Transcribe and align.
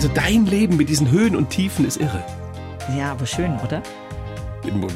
Also 0.00 0.14
dein 0.14 0.46
Leben 0.46 0.78
mit 0.78 0.88
diesen 0.88 1.10
Höhen 1.10 1.36
und 1.36 1.50
Tiefen 1.50 1.84
ist 1.86 1.98
irre. 1.98 2.24
Ja, 2.96 3.12
aber 3.12 3.26
schön, 3.26 3.58
oder? 3.62 3.82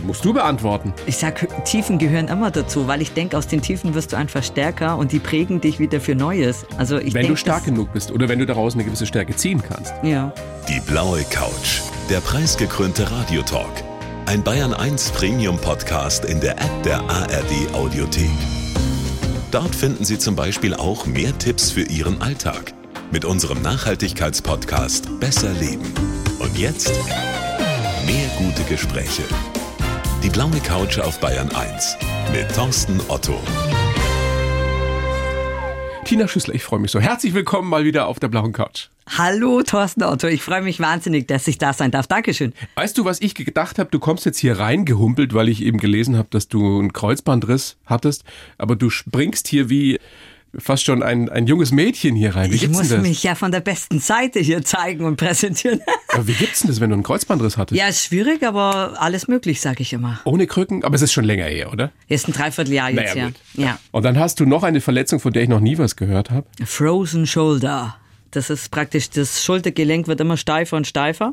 Musst 0.07 0.25
du 0.25 0.33
beantworten. 0.33 0.95
Ich 1.05 1.19
sag, 1.19 1.47
Tiefen 1.67 1.99
gehören 1.99 2.29
immer 2.29 2.51
dazu, 2.51 2.89
weil 2.89 3.03
ich 3.03 3.13
denke, 3.13 3.37
aus 3.37 3.47
den 3.47 3.61
Tiefen 3.61 3.95
wirst 3.95 4.15
du 4.15 4.17
einfach 4.17 4.43
stärker 4.43 4.97
und 4.97 5.13
die 5.13 5.19
prägen 5.19 5.61
dich 5.61 5.79
wieder 5.79 6.01
für 6.01 6.15
Neues. 6.15 6.65
Also 6.79 6.97
ich 6.97 7.13
Wenn 7.13 7.25
denk, 7.25 7.35
du 7.35 7.37
stark 7.37 7.67
genug 7.67 7.93
bist 7.93 8.13
oder 8.13 8.31
wenn 8.31 8.39
du 8.39 8.47
daraus 8.47 8.73
eine 8.73 8.85
gewisse 8.85 9.05
Stärke 9.05 9.37
ziehen 9.37 9.63
kannst. 9.63 9.93
Ja. 10.03 10.33
Die 10.71 10.81
blaue 10.81 11.23
Couch. 11.25 11.83
Der 12.09 12.21
preisgekrönte 12.21 13.11
Radiotalk. 13.13 13.85
Ein 14.25 14.43
Bayern 14.43 14.73
1 14.73 15.11
Premium 15.11 15.59
Podcast 15.59 16.25
in 16.25 16.41
der 16.41 16.53
App 16.53 16.83
der 16.83 17.01
ARD 17.11 17.75
Audiothek. 17.75 18.31
Dort 19.51 19.75
finden 19.75 20.07
Sie 20.07 20.19
zum 20.19 20.35
Beispiel 20.35 20.73
auch 20.73 21.05
mehr 21.05 21.37
Tipps 21.37 21.71
für 21.71 21.83
Ihren 21.83 22.23
Alltag. 22.23 22.73
Mit 23.15 23.25
unserem 23.25 23.63
Nachhaltigkeitspodcast 23.63 25.21
Besser 25.21 25.53
Leben. 25.53 25.87
Und 26.41 26.59
jetzt 26.59 26.91
mehr 28.05 28.27
gute 28.39 28.65
Gespräche. 28.69 29.23
Die 30.25 30.29
blaue 30.29 30.59
Couch 30.59 30.99
auf 30.99 31.21
Bayern 31.21 31.49
1 31.55 31.97
mit 32.33 32.53
Thorsten 32.53 33.01
Otto. 33.07 33.41
Tina 36.05 36.27
Schüssler, 36.27 36.57
ich 36.57 36.65
freue 36.65 36.81
mich 36.81 36.91
so. 36.91 36.99
Herzlich 36.99 37.35
willkommen 37.35 37.69
mal 37.69 37.85
wieder 37.85 38.09
auf 38.09 38.19
der 38.19 38.27
blauen 38.27 38.53
Couch. 38.53 38.89
Hallo 39.17 39.63
Thorsten 39.63 40.03
Otto, 40.03 40.27
ich 40.27 40.43
freue 40.43 40.63
mich 40.63 40.81
wahnsinnig, 40.81 41.29
dass 41.29 41.47
ich 41.47 41.59
da 41.59 41.73
sein 41.73 41.93
darf. 41.93 42.09
Dankeschön. 42.09 42.53
Weißt 42.75 42.99
du, 42.99 43.05
was 43.05 43.21
ich 43.21 43.37
gedacht 43.37 43.79
habe? 43.79 43.91
Du 43.91 44.01
kommst 44.01 44.27
jetzt 44.27 44.39
hier 44.39 44.59
reingehumpelt, 44.59 45.35
weil 45.35 45.49
ich 45.49 45.63
eben 45.63 45.79
gelesen 45.79 46.17
habe, 46.17 46.27
dass 46.33 46.49
du 46.49 46.81
einen 46.81 46.93
Kreuzbandriss 46.93 47.77
hattest. 47.87 48.25
Aber 48.59 48.75
du 48.75 48.91
springst 48.91 49.47
hier 49.47 49.71
wie 49.71 50.01
fast 50.59 50.85
schon 50.85 51.03
ein, 51.03 51.29
ein 51.29 51.47
junges 51.47 51.73
Mädchen 51.73 52.15
hier 52.15 52.35
rein. 52.35 52.51
Wie 52.51 52.57
Ich 52.57 52.69
muss 52.69 52.91
mich 52.91 53.23
ja 53.23 53.35
von 53.35 53.53
der 53.53 53.61
besten 53.61 54.01
Seite 54.01 54.41
hier 54.41 54.65
zeigen 54.65 55.05
und 55.05 55.17
präsentieren. 55.17 55.81
Aber 56.13 56.27
wie 56.27 56.33
gibt's 56.33 56.61
denn 56.61 56.69
das, 56.71 56.81
wenn 56.81 56.91
du 56.91 56.95
einen 56.95 57.03
Kreuzbandriss 57.03 57.57
hattest? 57.57 57.81
ja, 57.81 57.89
ist 57.89 58.05
schwierig, 58.05 58.43
aber 58.45 58.95
alles 59.01 59.27
möglich, 59.27 59.61
sage 59.61 59.83
ich 59.83 59.93
immer. 59.93 60.21
Ohne 60.25 60.47
Krücken? 60.47 60.85
Aber 60.85 60.95
es 60.95 61.03
ist 61.03 61.13
schon 61.13 61.25
länger 61.25 61.47
her, 61.47 61.73
oder? 61.73 61.91
Ist 62.09 62.29
ein 62.29 62.33
Dreivierteljahr 62.33 62.91
jetzt, 62.91 63.15
Naja, 63.17 63.31
ja. 63.55 63.65
Ja. 63.65 63.79
Und 63.91 64.05
dann 64.05 64.19
hast 64.19 64.39
du 64.39 64.47
noch 64.47 64.63
eine 64.63 64.81
Verletzung, 64.81 65.19
von 65.19 65.33
der 65.33 65.43
ich 65.43 65.49
noch 65.49 65.61
nie 65.61 65.77
was 65.77 65.97
gehört 65.97 66.31
habe. 66.31 66.47
Frozen 66.65 67.27
Shoulder. 67.27 67.97
Das 68.37 68.51
ist 68.51 68.71
praktisch, 68.71 69.11
das 69.11 69.45
Schultergelenk 69.45 70.09
wird 70.09 70.21
immer 70.21 70.37
steifer 70.37 70.77
und 70.77 70.87
steifer. 70.87 71.33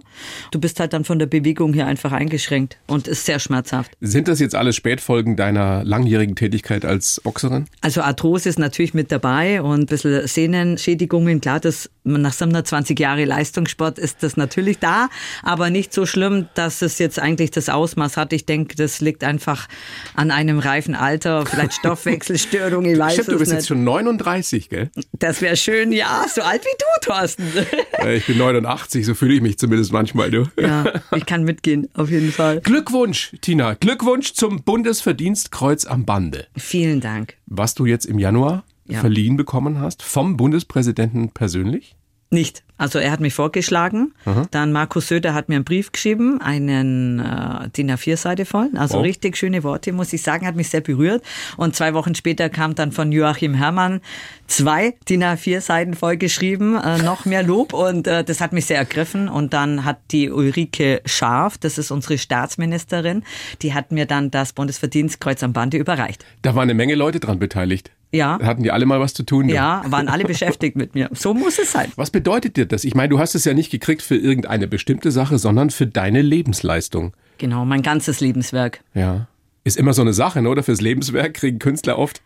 Du 0.52 0.59
bist 0.59 0.80
halt 0.80 0.94
dann 0.94 1.03
von 1.03 1.19
der 1.19 1.25
Bewegung 1.25 1.73
her 1.73 1.88
einfach 1.88 2.11
eingeschränkt 2.11 2.77
und 2.88 3.07
ist 3.07 3.25
sehr 3.25 3.39
schmerzhaft. 3.39 3.91
Sind 4.02 4.27
das 4.27 4.39
jetzt 4.39 4.55
alles 4.55 4.75
Spätfolgen 4.75 5.35
deiner 5.35 5.83
langjährigen 5.83 6.35
Tätigkeit 6.35 6.85
als 6.85 7.19
Boxerin? 7.23 7.66
Also 7.81 8.02
Arthrose 8.02 8.49
ist 8.49 8.59
natürlich 8.59 8.94
mit 8.94 9.11
dabei 9.11 9.61
und 9.61 9.81
ein 9.81 9.85
bisschen 9.85 10.27
Sehnenschädigungen. 10.27 11.41
Klar, 11.41 11.59
das, 11.59 11.89
nach 12.03 12.33
27 12.33 12.97
Jahre 12.99 13.25
Leistungssport 13.25 13.99
ist 13.99 14.23
das 14.23 14.38
natürlich 14.38 14.79
da, 14.79 15.09
aber 15.44 15.69
nicht 15.69 15.94
so 15.94 16.05
schlimm, 16.05 16.47
dass 16.55 16.81
es 16.81 16.99
jetzt 16.99 17.19
eigentlich 17.19 17.52
das 17.52 17.69
Ausmaß 17.69 18.17
hat. 18.17 18.33
Ich 18.33 18.45
denke, 18.45 18.75
das 18.75 19.02
liegt 19.02 19.23
einfach 19.23 19.67
an 20.16 20.31
einem 20.31 20.59
reifen 20.59 20.95
Alter, 20.95 21.45
vielleicht 21.45 21.73
Stoffwechselstörung, 21.81 22.85
ich 22.85 22.97
weiß 22.97 23.13
Stimmt, 23.13 23.27
du 23.29 23.38
bist 23.39 23.52
nicht. 23.52 23.59
jetzt 23.59 23.67
schon 23.67 23.83
39, 23.83 24.69
gell? 24.69 24.89
Das 25.13 25.41
wäre 25.41 25.55
schön, 25.55 25.91
ja, 25.91 26.25
so 26.33 26.41
alt 26.41 26.63
wie 26.63 26.77
du, 26.77 26.85
Thorsten. 27.02 27.44
Äh, 28.00 28.17
Ich 28.17 28.25
bin 28.25 28.38
89, 28.39 29.06
so 29.06 29.14
fühle 29.14 29.36
ich 29.36 29.42
mich 29.42 29.59
zumindest 29.59 29.92
manchmal, 29.94 30.31
du. 30.31 30.47
Ja, 30.59 31.02
ich 31.16 31.25
kann 31.28 31.44
mitgehen, 31.44 31.88
auf 31.94 32.09
jeden 32.09 32.31
Fall. 32.31 32.59
Glückwunsch, 32.61 33.36
Tina. 33.42 33.75
Glückwunsch 33.75 34.34
zum 34.34 34.64
Bundesverdienstkreuz 34.64 35.86
am 35.86 36.06
Bande, 36.06 36.47
Vielen 36.58 37.00
Dank. 37.02 37.36
was 37.45 37.75
du 37.75 37.86
jetzt 37.86 38.06
im 38.06 38.17
Januar 38.19 38.64
Ja. 38.88 39.00
verliehen 39.02 39.38
bekommen 39.38 39.80
hast, 39.80 40.02
vom 40.03 40.36
Bundespräsidenten 40.38 41.30
persönlich. 41.30 41.95
Nicht. 42.31 42.64
Also 42.81 42.97
er 42.97 43.11
hat 43.11 43.19
mich 43.19 43.35
vorgeschlagen. 43.35 44.11
Dann 44.49 44.71
Markus 44.71 45.07
Söder 45.07 45.35
hat 45.35 45.49
mir 45.49 45.55
einen 45.55 45.63
Brief 45.65 45.91
geschrieben, 45.91 46.41
einen 46.41 47.19
äh, 47.19 47.69
DIN 47.77 47.91
A4-Seite 47.91 48.45
voll. 48.45 48.69
Also 48.75 48.95
Wow. 48.97 49.03
richtig 49.03 49.38
schöne 49.38 49.63
Worte, 49.63 49.91
muss 49.93 50.11
ich 50.13 50.23
sagen, 50.23 50.47
hat 50.47 50.56
mich 50.56 50.69
sehr 50.69 50.81
berührt. 50.81 51.23
Und 51.57 51.75
zwei 51.75 51.94
Wochen 51.94 52.16
später 52.16 52.50
kam 52.50 52.73
dann 52.73 52.91
von 52.91 53.11
Joachim 53.11 53.53
Herrmann 53.53 54.01
zwei 54.47 54.95
DIN 55.07 55.23
A4-Seiten 55.23 55.94
voll 55.94 56.17
geschrieben, 56.17 56.75
äh, 56.75 56.97
noch 57.03 57.25
mehr 57.25 57.44
Lob. 57.44 57.73
Und 57.73 58.07
äh, 58.07 58.23
das 58.23 58.41
hat 58.41 58.51
mich 58.51 58.66
sehr 58.66 58.78
ergriffen. 58.78 59.29
Und 59.29 59.53
dann 59.53 59.85
hat 59.85 60.00
die 60.09 60.31
Ulrike 60.31 61.01
Scharf, 61.06 61.59
das 61.59 61.77
ist 61.77 61.91
unsere 61.91 62.17
Staatsministerin, 62.17 63.22
die 63.61 63.75
hat 63.75 63.91
mir 63.91 64.07
dann 64.07 64.31
das 64.31 64.53
Bundesverdienstkreuz 64.53 65.44
am 65.44 65.53
Bande 65.53 65.77
überreicht. 65.77 66.25
Da 66.41 66.56
waren 66.56 66.63
eine 66.63 66.73
Menge 66.73 66.95
Leute 66.95 67.19
dran 67.19 67.38
beteiligt. 67.38 67.91
Ja. 68.13 68.38
Da 68.39 68.45
hatten 68.45 68.63
die 68.63 68.72
alle 68.72 68.85
mal 68.85 69.00
was 69.00 69.13
zu 69.13 69.23
tun. 69.23 69.47
Ja, 69.47 69.83
waren 69.88 70.09
alle 70.09 70.25
beschäftigt 70.25 70.75
mit 70.75 70.95
mir. 70.95 71.09
So 71.13 71.33
muss 71.33 71.57
es 71.59 71.72
sein. 71.72 71.94
Was 71.95 72.09
bedeutet 72.09 72.57
dir 72.57 72.66
das? 72.71 72.83
Ich 72.83 72.95
meine, 72.95 73.09
du 73.09 73.19
hast 73.19 73.35
es 73.35 73.45
ja 73.45 73.53
nicht 73.53 73.71
gekriegt 73.71 74.01
für 74.01 74.15
irgendeine 74.15 74.67
bestimmte 74.67 75.11
Sache, 75.11 75.37
sondern 75.37 75.69
für 75.69 75.87
deine 75.87 76.21
Lebensleistung. 76.21 77.13
Genau, 77.37 77.65
mein 77.65 77.81
ganzes 77.81 78.19
Lebenswerk. 78.19 78.81
Ja. 78.93 79.27
Ist 79.63 79.77
immer 79.77 79.93
so 79.93 80.01
eine 80.01 80.13
Sache, 80.13 80.41
ne? 80.41 80.49
oder? 80.49 80.63
Fürs 80.63 80.81
Lebenswerk 80.81 81.35
kriegen 81.35 81.59
Künstler 81.59 81.99
oft. 81.99 82.23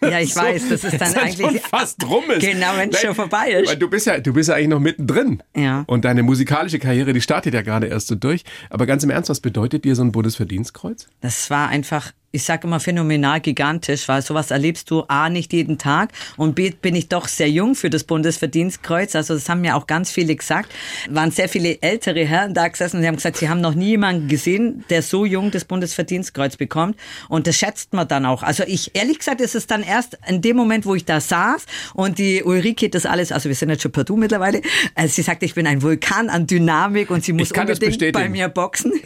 Ja, 0.00 0.20
ich 0.20 0.34
weiß, 0.36 0.70
das 0.70 0.84
ist 0.84 0.92
dann 0.94 0.98
Dass 1.12 1.16
eigentlich 1.16 1.46
schon 1.46 1.58
fast 1.58 2.08
rum 2.08 2.24
ist. 2.30 2.40
Genau, 2.40 2.68
wenn 2.76 2.90
es 2.90 3.00
schon 3.00 3.14
vorbei 3.14 3.50
ist. 3.50 3.68
Weil 3.68 3.76
du 3.76 3.90
bist 3.90 4.06
ja, 4.06 4.18
du 4.18 4.32
bist 4.32 4.48
ja 4.48 4.54
eigentlich 4.54 4.68
noch 4.68 4.80
mittendrin. 4.80 5.42
Ja. 5.54 5.84
Und 5.86 6.06
deine 6.06 6.22
musikalische 6.22 6.78
Karriere, 6.78 7.12
die 7.12 7.20
startet 7.20 7.52
ja 7.52 7.60
gerade 7.60 7.88
erst 7.88 8.06
so 8.06 8.14
durch. 8.14 8.42
Aber 8.70 8.86
ganz 8.86 9.04
im 9.04 9.10
Ernst, 9.10 9.28
was 9.28 9.40
bedeutet 9.40 9.84
dir 9.84 9.94
so 9.94 10.02
ein 10.02 10.12
Bundesverdienstkreuz? 10.12 11.08
Das 11.20 11.50
war 11.50 11.68
einfach, 11.68 12.12
ich 12.32 12.44
sag 12.44 12.64
immer 12.64 12.80
phänomenal 12.80 13.40
gigantisch, 13.40 14.08
weil 14.08 14.22
sowas 14.22 14.50
erlebst 14.50 14.90
du 14.90 15.04
A 15.08 15.28
nicht 15.30 15.52
jeden 15.52 15.78
Tag 15.78 16.12
und 16.36 16.54
B 16.54 16.70
bin 16.70 16.94
ich 16.94 17.08
doch 17.08 17.28
sehr 17.28 17.48
jung 17.48 17.74
für 17.74 17.90
das 17.90 18.04
Bundesverdienstkreuz. 18.04 19.16
Also 19.16 19.34
das 19.34 19.48
haben 19.48 19.62
mir 19.62 19.76
auch 19.76 19.86
ganz 19.86 20.10
viele 20.10 20.36
gesagt. 20.36 20.70
Waren 21.08 21.30
sehr 21.30 21.48
viele 21.48 21.80
ältere 21.80 22.24
Herren 22.24 22.52
da 22.52 22.68
gesessen 22.68 22.96
und 22.96 23.02
die 23.02 23.08
haben 23.08 23.16
gesagt, 23.16 23.38
sie 23.38 23.48
haben 23.48 23.60
noch 23.60 23.74
nie 23.74 23.90
jemanden 23.90 24.28
gesehen, 24.28 24.84
der 24.90 25.02
so 25.02 25.24
jung 25.24 25.50
das 25.50 25.64
Bundesverdienstkreuz 25.64 26.56
bekommt. 26.56 26.96
Und 27.28 27.46
das 27.46 27.56
schätzt 27.56 27.94
man 27.94 28.06
dann 28.08 28.26
auch. 28.26 28.42
Also 28.42 28.64
ich, 28.66 28.94
ehrlich 28.94 29.18
gesagt, 29.18 29.40
ist 29.40 29.54
es 29.54 29.66
dann 29.66 29.82
erst 29.82 30.18
in 30.26 30.42
dem 30.42 30.56
Moment, 30.56 30.84
wo 30.84 30.94
ich 30.94 31.04
da 31.04 31.20
saß 31.20 31.64
und 31.94 32.18
die 32.18 32.42
Ulrike 32.42 32.90
das 32.90 33.06
alles, 33.06 33.32
also 33.32 33.48
wir 33.48 33.56
sind 33.56 33.70
jetzt 33.70 33.82
schon 33.82 33.92
per 33.92 34.04
Du 34.04 34.16
mittlerweile, 34.16 34.60
also 34.94 35.14
sie 35.14 35.22
sagte, 35.22 35.46
ich 35.46 35.54
bin 35.54 35.66
ein 35.66 35.82
Vulkan 35.82 36.28
an 36.28 36.46
Dynamik 36.46 37.10
und 37.10 37.24
sie 37.24 37.32
muss 37.32 37.50
unbedingt 37.52 38.12
bei 38.12 38.28
mir 38.28 38.48
boxen. 38.48 38.92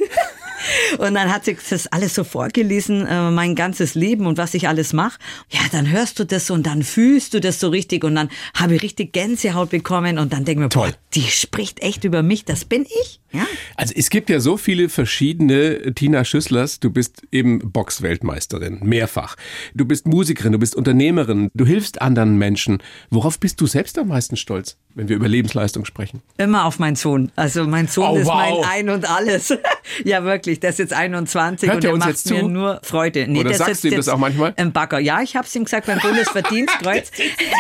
Und 0.98 1.14
dann 1.14 1.32
hat 1.32 1.44
sie 1.44 1.56
das 1.68 1.86
alles 1.88 2.14
so 2.14 2.24
vorgelesen, 2.24 3.06
äh, 3.06 3.30
mein 3.30 3.54
ganzes 3.54 3.94
Leben 3.94 4.26
und 4.26 4.38
was 4.38 4.54
ich 4.54 4.68
alles 4.68 4.92
mache. 4.92 5.18
Ja, 5.50 5.60
dann 5.72 5.90
hörst 5.90 6.18
du 6.18 6.24
das 6.24 6.50
und 6.50 6.66
dann 6.66 6.82
fühlst 6.82 7.34
du 7.34 7.40
das 7.40 7.60
so 7.60 7.68
richtig 7.68 8.04
und 8.04 8.14
dann 8.14 8.28
habe 8.54 8.76
ich 8.76 8.82
richtig 8.82 9.12
Gänsehaut 9.12 9.70
bekommen 9.70 10.18
und 10.18 10.32
dann 10.32 10.44
denke 10.44 10.62
ich 10.62 10.64
mir, 10.64 10.68
Toll. 10.68 10.90
boah, 10.90 10.96
die 11.14 11.22
spricht 11.22 11.80
echt 11.80 12.04
über 12.04 12.22
mich, 12.22 12.44
das 12.44 12.64
bin 12.64 12.84
ich. 13.02 13.19
Ja, 13.32 13.46
Also 13.76 13.94
es 13.96 14.10
gibt 14.10 14.28
ja 14.30 14.40
so 14.40 14.56
viele 14.56 14.88
verschiedene 14.88 15.94
Tina 15.94 16.24
Schüsslers. 16.24 16.80
Du 16.80 16.90
bist 16.90 17.22
eben 17.30 17.60
Boxweltmeisterin, 17.72 18.80
mehrfach. 18.82 19.36
Du 19.74 19.84
bist 19.84 20.06
Musikerin, 20.06 20.52
du 20.52 20.58
bist 20.58 20.74
Unternehmerin, 20.74 21.50
du 21.54 21.64
hilfst 21.66 22.00
anderen 22.02 22.38
Menschen. 22.38 22.78
Worauf 23.10 23.38
bist 23.38 23.60
du 23.60 23.66
selbst 23.66 23.98
am 23.98 24.08
meisten 24.08 24.36
stolz, 24.36 24.76
wenn 24.94 25.08
wir 25.08 25.16
über 25.16 25.28
Lebensleistung 25.28 25.84
sprechen? 25.84 26.22
immer 26.38 26.64
auf 26.64 26.78
meinen 26.78 26.96
Sohn. 26.96 27.30
Also 27.36 27.64
mein 27.64 27.86
Sohn 27.86 28.08
Oh, 28.10 28.16
ist 28.16 28.26
wow. 28.26 28.34
mein 28.64 28.88
Ein 28.88 28.88
und 28.90 29.08
Alles. 29.08 29.54
ja, 30.04 30.24
wirklich, 30.24 30.58
der 30.60 30.70
ist 30.70 30.78
jetzt 30.78 30.92
21 30.92 31.68
Hört 31.68 31.76
und 31.76 31.84
der 31.84 31.92
uns 31.94 32.00
macht 32.04 32.26
mir 32.30 32.40
zu? 32.40 32.48
nur 32.48 32.80
Freude. 32.82 33.26
Nee, 33.28 33.40
Oder 33.40 33.50
der 33.50 33.58
sagst 33.58 33.84
du 33.84 33.88
ihm 33.88 33.96
das 33.96 34.08
auch 34.08 34.18
manchmal? 34.18 34.54
Im 34.56 34.72
Bagger. 34.72 34.98
Ja, 34.98 35.20
ich 35.22 35.36
habe 35.36 35.46
es 35.46 35.54
ihm 35.54 35.64
gesagt, 35.64 35.86
beim 35.86 35.98
Bundesverdienstkreuz 36.00 37.10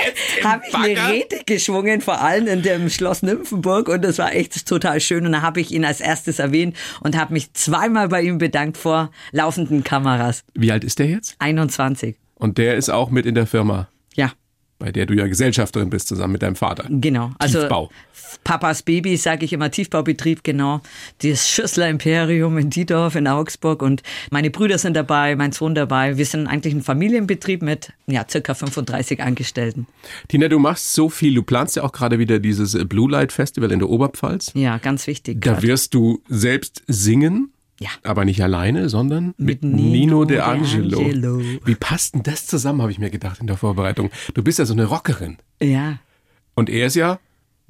habe 0.44 0.62
ich 0.68 0.74
eine? 0.74 1.08
Rede 1.12 1.40
geschwungen, 1.46 2.00
vor 2.00 2.20
allem 2.20 2.46
in 2.46 2.62
dem 2.62 2.88
Schloss 2.90 3.22
Nymphenburg 3.22 3.88
und 3.88 4.02
das 4.02 4.18
war 4.18 4.34
echt 4.34 4.66
total 4.66 5.00
schön 5.00 5.26
und 5.26 5.32
da 5.32 5.42
habe 5.42 5.59
ich 5.60 5.72
ihn 5.72 5.84
als 5.84 6.00
erstes 6.00 6.38
erwähnt 6.38 6.76
und 7.00 7.16
habe 7.16 7.32
mich 7.32 7.52
zweimal 7.52 8.08
bei 8.08 8.22
ihm 8.22 8.38
bedankt 8.38 8.76
vor 8.76 9.10
laufenden 9.32 9.84
Kameras. 9.84 10.44
Wie 10.54 10.72
alt 10.72 10.84
ist 10.84 10.98
der 10.98 11.06
jetzt? 11.06 11.36
21. 11.38 12.16
Und 12.34 12.58
der 12.58 12.76
ist 12.76 12.88
auch 12.88 13.10
mit 13.10 13.26
in 13.26 13.34
der 13.34 13.46
Firma, 13.46 13.88
Ja, 14.14 14.32
bei 14.80 14.90
der 14.90 15.06
du 15.06 15.14
ja 15.14 15.28
Gesellschafterin 15.28 15.90
bist, 15.90 16.08
zusammen 16.08 16.32
mit 16.32 16.42
deinem 16.42 16.56
Vater. 16.56 16.86
genau. 16.88 17.30
Also 17.38 17.60
Tiefbau. 17.60 17.90
Papas 18.44 18.82
Baby, 18.82 19.16
sage 19.16 19.44
ich 19.44 19.52
immer, 19.52 19.70
Tiefbaubetrieb, 19.70 20.42
genau. 20.42 20.80
Das 21.22 21.48
Schüssler 21.48 21.88
Imperium 21.88 22.58
in 22.58 22.70
Diedorf 22.70 23.14
in 23.14 23.28
Augsburg 23.28 23.82
und 23.82 24.02
meine 24.30 24.50
Brüder 24.50 24.78
sind 24.78 24.94
dabei, 24.94 25.36
mein 25.36 25.52
Sohn 25.52 25.74
dabei. 25.74 26.16
Wir 26.16 26.26
sind 26.26 26.46
eigentlich 26.46 26.74
ein 26.74 26.82
Familienbetrieb 26.82 27.62
mit 27.62 27.92
ja, 28.06 28.24
circa 28.28 28.54
35 28.54 29.22
Angestellten. 29.22 29.86
Tina, 30.28 30.48
du 30.48 30.58
machst 30.58 30.94
so 30.94 31.08
viel. 31.08 31.34
Du 31.34 31.42
planst 31.42 31.76
ja 31.76 31.82
auch 31.82 31.92
gerade 31.92 32.18
wieder 32.18 32.38
dieses 32.38 32.76
Blue 32.88 33.10
Light 33.10 33.32
Festival 33.32 33.70
in 33.72 33.78
der 33.78 33.90
Oberpfalz. 33.90 34.52
Ja, 34.54 34.78
ganz 34.78 35.06
wichtig. 35.06 35.40
Da 35.42 35.52
grad. 35.52 35.62
wirst 35.62 35.94
du 35.94 36.22
selbst 36.28 36.82
singen. 36.86 37.52
Ja. 37.82 37.88
Aber 38.02 38.26
nicht 38.26 38.42
alleine, 38.42 38.90
sondern 38.90 39.34
mit, 39.38 39.62
Mit 39.62 39.74
Nino 39.74 39.90
Nino 39.90 40.24
De 40.26 40.40
Angelo. 40.40 40.98
Angelo. 40.98 41.40
Wie 41.64 41.74
passt 41.74 42.14
denn 42.14 42.22
das 42.22 42.46
zusammen, 42.46 42.82
habe 42.82 42.92
ich 42.92 42.98
mir 42.98 43.10
gedacht 43.10 43.40
in 43.40 43.46
der 43.46 43.56
Vorbereitung. 43.56 44.10
Du 44.34 44.42
bist 44.42 44.58
ja 44.58 44.66
so 44.66 44.74
eine 44.74 44.84
Rockerin. 44.84 45.38
Ja. 45.62 45.98
Und 46.54 46.68
er 46.68 46.86
ist 46.86 46.96
ja 46.96 47.18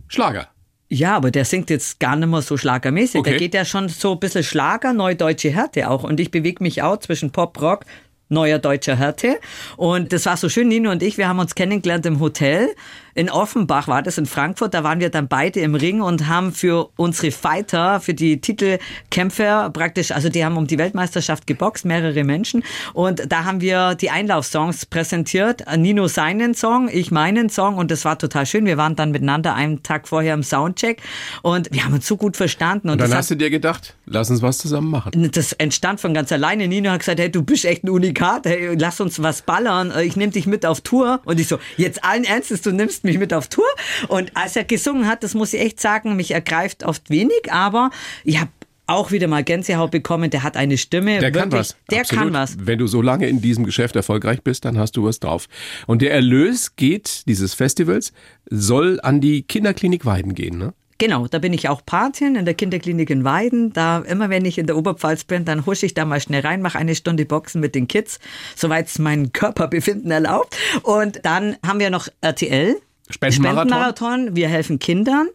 Schlager. 0.08 0.48
Ja, 0.88 1.16
aber 1.16 1.30
der 1.30 1.44
singt 1.44 1.70
jetzt 1.70 2.00
gar 2.00 2.16
nicht 2.16 2.28
mehr 2.28 2.42
so 2.42 2.56
schlagermäßig. 2.56 3.20
Okay. 3.20 3.30
Der 3.30 3.38
geht 3.38 3.54
ja 3.54 3.64
schon 3.64 3.88
so 3.88 4.14
ein 4.14 4.18
bisschen 4.18 4.42
Schlager, 4.42 4.92
neudeutsche 4.92 5.50
Härte 5.50 5.88
auch. 5.88 6.02
Und 6.02 6.18
ich 6.18 6.32
bewege 6.32 6.64
mich 6.64 6.82
auch 6.82 6.96
zwischen 6.96 7.30
Pop, 7.30 7.62
Rock, 7.62 7.84
neuer 8.28 8.58
deutscher 8.58 8.96
Härte. 8.96 9.38
Und 9.76 10.12
das 10.12 10.26
war 10.26 10.36
so 10.36 10.48
schön, 10.48 10.66
Nino 10.66 10.90
und 10.90 11.04
ich, 11.04 11.18
wir 11.18 11.28
haben 11.28 11.38
uns 11.38 11.54
kennengelernt 11.54 12.06
im 12.06 12.18
Hotel. 12.18 12.74
In 13.14 13.30
Offenbach 13.30 13.88
war 13.88 14.02
das 14.02 14.18
in 14.18 14.26
Frankfurt. 14.26 14.74
Da 14.74 14.84
waren 14.84 15.00
wir 15.00 15.10
dann 15.10 15.28
beide 15.28 15.60
im 15.60 15.74
Ring 15.74 16.00
und 16.00 16.28
haben 16.28 16.52
für 16.52 16.90
unsere 16.96 17.30
Fighter, 17.30 18.00
für 18.00 18.14
die 18.14 18.40
Titelkämpfer 18.40 19.70
praktisch, 19.70 20.12
also 20.12 20.28
die 20.28 20.44
haben 20.44 20.56
um 20.56 20.66
die 20.66 20.78
Weltmeisterschaft 20.78 21.46
geboxt, 21.46 21.84
mehrere 21.84 22.24
Menschen. 22.24 22.62
Und 22.92 23.30
da 23.30 23.44
haben 23.44 23.60
wir 23.60 23.94
die 23.94 24.10
Einlaufsongs 24.10 24.86
präsentiert. 24.86 25.64
Nino 25.76 26.08
seinen 26.08 26.54
Song, 26.54 26.88
ich 26.92 27.10
meinen 27.10 27.48
Song. 27.48 27.76
Und 27.76 27.90
das 27.90 28.04
war 28.04 28.18
total 28.18 28.46
schön. 28.46 28.66
Wir 28.66 28.76
waren 28.76 28.96
dann 28.96 29.10
miteinander 29.10 29.54
einen 29.54 29.82
Tag 29.82 30.08
vorher 30.08 30.34
im 30.34 30.42
Soundcheck 30.42 31.02
und 31.42 31.72
wir 31.72 31.84
haben 31.84 31.94
uns 31.94 32.06
so 32.06 32.16
gut 32.16 32.36
verstanden. 32.36 32.88
Und, 32.88 33.00
und 33.00 33.00
dann 33.00 33.14
hast 33.14 33.30
du 33.30 33.34
dir 33.34 33.50
gedacht, 33.50 33.94
lass 34.06 34.30
uns 34.30 34.42
was 34.42 34.58
zusammen 34.58 34.90
machen. 34.90 35.30
Das 35.32 35.52
entstand 35.52 36.00
von 36.00 36.14
ganz 36.14 36.32
alleine. 36.32 36.68
Nino 36.68 36.90
hat 36.90 37.00
gesagt, 37.00 37.20
hey, 37.20 37.30
du 37.30 37.42
bist 37.42 37.64
echt 37.64 37.84
ein 37.84 37.90
Unikat. 37.90 38.46
Hey, 38.46 38.76
lass 38.78 39.00
uns 39.00 39.22
was 39.22 39.42
ballern. 39.42 39.92
Ich 40.02 40.16
nehme 40.16 40.32
dich 40.32 40.46
mit 40.46 40.64
auf 40.66 40.80
Tour. 40.80 41.20
Und 41.24 41.40
ich 41.40 41.48
so, 41.48 41.58
jetzt 41.76 42.04
allen 42.04 42.24
Ernstes, 42.24 42.62
du 42.62 42.72
nimmst 42.72 42.99
mich 43.04 43.18
mit 43.18 43.32
auf 43.32 43.48
Tour. 43.48 43.66
Und 44.08 44.36
als 44.36 44.56
er 44.56 44.64
gesungen 44.64 45.06
hat, 45.06 45.22
das 45.22 45.34
muss 45.34 45.52
ich 45.52 45.60
echt 45.60 45.80
sagen, 45.80 46.16
mich 46.16 46.32
ergreift 46.32 46.84
oft 46.84 47.10
wenig, 47.10 47.52
aber 47.52 47.90
ich 48.24 48.40
habe 48.40 48.50
auch 48.90 49.12
wieder 49.12 49.28
mal 49.28 49.44
Gänsehaut 49.44 49.90
bekommen. 49.90 50.30
Der 50.30 50.42
hat 50.42 50.56
eine 50.56 50.76
Stimme. 50.76 51.20
Der 51.20 51.32
wirklich, 51.32 51.42
kann 51.42 51.52
was. 51.52 51.76
Der 51.90 52.00
Absolut. 52.00 52.24
kann 52.24 52.32
was. 52.32 52.56
Wenn 52.58 52.78
du 52.78 52.86
so 52.86 53.00
lange 53.00 53.28
in 53.28 53.40
diesem 53.40 53.64
Geschäft 53.64 53.96
erfolgreich 53.96 54.42
bist, 54.42 54.64
dann 54.64 54.76
hast 54.78 54.96
du 54.96 55.04
was 55.04 55.20
drauf. 55.20 55.46
Und 55.86 56.02
der 56.02 56.12
Erlös 56.12 56.76
geht, 56.76 57.26
dieses 57.26 57.54
Festivals, 57.54 58.12
soll 58.50 59.00
an 59.02 59.20
die 59.20 59.42
Kinderklinik 59.42 60.04
Weiden 60.04 60.34
gehen, 60.34 60.58
ne? 60.58 60.74
Genau, 60.98 61.26
da 61.26 61.38
bin 61.38 61.54
ich 61.54 61.70
auch 61.70 61.82
Patin 61.86 62.36
in 62.36 62.44
der 62.44 62.52
Kinderklinik 62.52 63.08
in 63.08 63.24
Weiden. 63.24 63.72
Da 63.72 64.00
immer 64.00 64.28
wenn 64.28 64.44
ich 64.44 64.58
in 64.58 64.66
der 64.66 64.76
Oberpfalz 64.76 65.24
bin, 65.24 65.46
dann 65.46 65.64
husche 65.64 65.86
ich 65.86 65.94
da 65.94 66.04
mal 66.04 66.20
schnell 66.20 66.42
rein, 66.42 66.60
mache 66.60 66.76
eine 66.76 66.94
Stunde 66.94 67.24
Boxen 67.24 67.62
mit 67.62 67.74
den 67.74 67.88
Kids, 67.88 68.20
soweit 68.54 68.88
es 68.88 68.98
mein 68.98 69.32
Körperbefinden 69.32 70.10
erlaubt. 70.10 70.58
Und 70.82 71.20
dann 71.24 71.56
haben 71.66 71.80
wir 71.80 71.88
noch 71.88 72.08
RTL, 72.20 72.76
Spendenmarathon. 73.10 73.68
Spendenmarathon. 73.68 74.36
Wir 74.36 74.48
helfen 74.48 74.78
Kindern. 74.78 75.28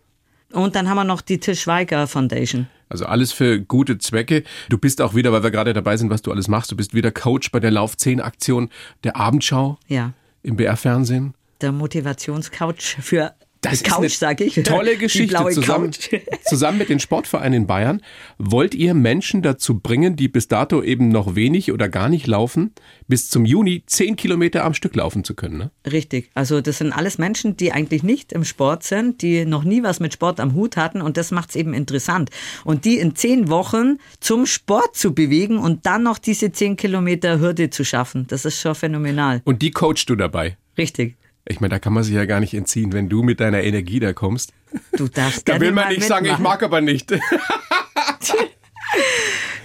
Und 0.51 0.75
dann 0.75 0.87
haben 0.89 0.95
wir 0.97 1.03
noch 1.03 1.21
die 1.21 1.39
Tischweiger 1.39 2.07
Foundation. 2.07 2.67
Also 2.87 3.05
alles 3.07 3.31
für 3.31 3.59
gute 3.59 3.97
Zwecke. 3.97 4.43
Du 4.69 4.77
bist 4.77 5.01
auch 5.01 5.15
wieder, 5.15 5.31
weil 5.31 5.43
wir 5.43 5.51
gerade 5.51 5.73
dabei 5.73 5.97
sind, 5.97 6.09
was 6.11 6.21
du 6.21 6.31
alles 6.31 6.47
machst, 6.47 6.71
du 6.71 6.75
bist 6.77 6.93
wieder 6.93 7.11
Coach 7.11 7.51
bei 7.51 7.59
der 7.59 7.71
Lauf 7.71 7.97
10 7.97 8.21
Aktion 8.21 8.69
der 9.03 9.15
Abendschau 9.17 9.77
Ja. 9.87 10.13
im 10.43 10.55
BR 10.55 10.77
Fernsehen. 10.77 11.33
Der 11.61 11.71
Motivationscouch 11.71 12.97
für 13.01 13.33
Das 13.71 13.83
Couch, 13.83 14.05
ist 14.05 14.19
sag 14.19 14.41
ich. 14.41 14.57
eine 14.57 14.63
tolle 14.63 14.97
Geschichte. 14.97 15.37
Zusammen, 15.51 15.91
zusammen 16.45 16.77
mit 16.77 16.89
den 16.89 16.99
Sportvereinen 16.99 17.61
in 17.61 17.67
Bayern 17.67 18.01
wollt 18.37 18.75
ihr 18.75 18.93
Menschen 18.93 19.41
dazu 19.41 19.79
bringen, 19.79 20.15
die 20.15 20.27
bis 20.27 20.47
dato 20.47 20.81
eben 20.81 21.09
noch 21.09 21.35
wenig 21.35 21.71
oder 21.71 21.89
gar 21.89 22.09
nicht 22.09 22.27
laufen, 22.27 22.73
bis 23.07 23.29
zum 23.29 23.45
Juni 23.45 23.83
10 23.85 24.15
Kilometer 24.15 24.63
am 24.63 24.73
Stück 24.73 24.95
laufen 24.95 25.23
zu 25.23 25.35
können. 25.35 25.57
Ne? 25.57 25.71
Richtig. 25.89 26.29
Also 26.33 26.61
das 26.61 26.77
sind 26.79 26.91
alles 26.91 27.17
Menschen, 27.17 27.57
die 27.57 27.71
eigentlich 27.71 28.03
nicht 28.03 28.33
im 28.33 28.45
Sport 28.45 28.83
sind, 28.83 29.21
die 29.21 29.45
noch 29.45 29.63
nie 29.63 29.83
was 29.83 29.99
mit 29.99 30.13
Sport 30.13 30.39
am 30.39 30.53
Hut 30.53 30.77
hatten 30.77 31.01
und 31.01 31.17
das 31.17 31.31
macht 31.31 31.49
es 31.49 31.55
eben 31.55 31.73
interessant. 31.73 32.29
Und 32.63 32.85
die 32.85 32.99
in 32.99 33.15
zehn 33.15 33.49
Wochen 33.49 33.97
zum 34.19 34.45
Sport 34.45 34.95
zu 34.95 35.13
bewegen 35.13 35.57
und 35.57 35.85
dann 35.85 36.03
noch 36.03 36.17
diese 36.17 36.51
10 36.51 36.77
Kilometer 36.77 37.39
Hürde 37.39 37.69
zu 37.69 37.83
schaffen, 37.83 38.25
das 38.27 38.45
ist 38.45 38.59
schon 38.59 38.75
phänomenal. 38.75 39.41
Und 39.43 39.61
die 39.61 39.71
coachst 39.71 40.09
du 40.09 40.15
dabei. 40.15 40.57
Richtig. 40.77 41.15
Ich 41.47 41.59
meine, 41.59 41.69
da 41.69 41.79
kann 41.79 41.93
man 41.93 42.03
sich 42.03 42.15
ja 42.15 42.25
gar 42.25 42.39
nicht 42.39 42.53
entziehen, 42.53 42.91
wenn 42.91 43.07
du 43.07 43.21
mit 43.21 43.39
deiner 43.39 43.61
Energie 43.61 43.99
da 43.99 44.13
kommst. 44.13 44.51
Du 44.97 45.07
darfst 45.07 45.47
Da 45.47 45.59
will 45.59 45.71
man 45.71 45.89
nicht 45.89 46.03
sagen, 46.03 46.25
ich 46.25 46.39
mag 46.39 46.63
aber 46.63 46.81
nicht. 46.81 47.13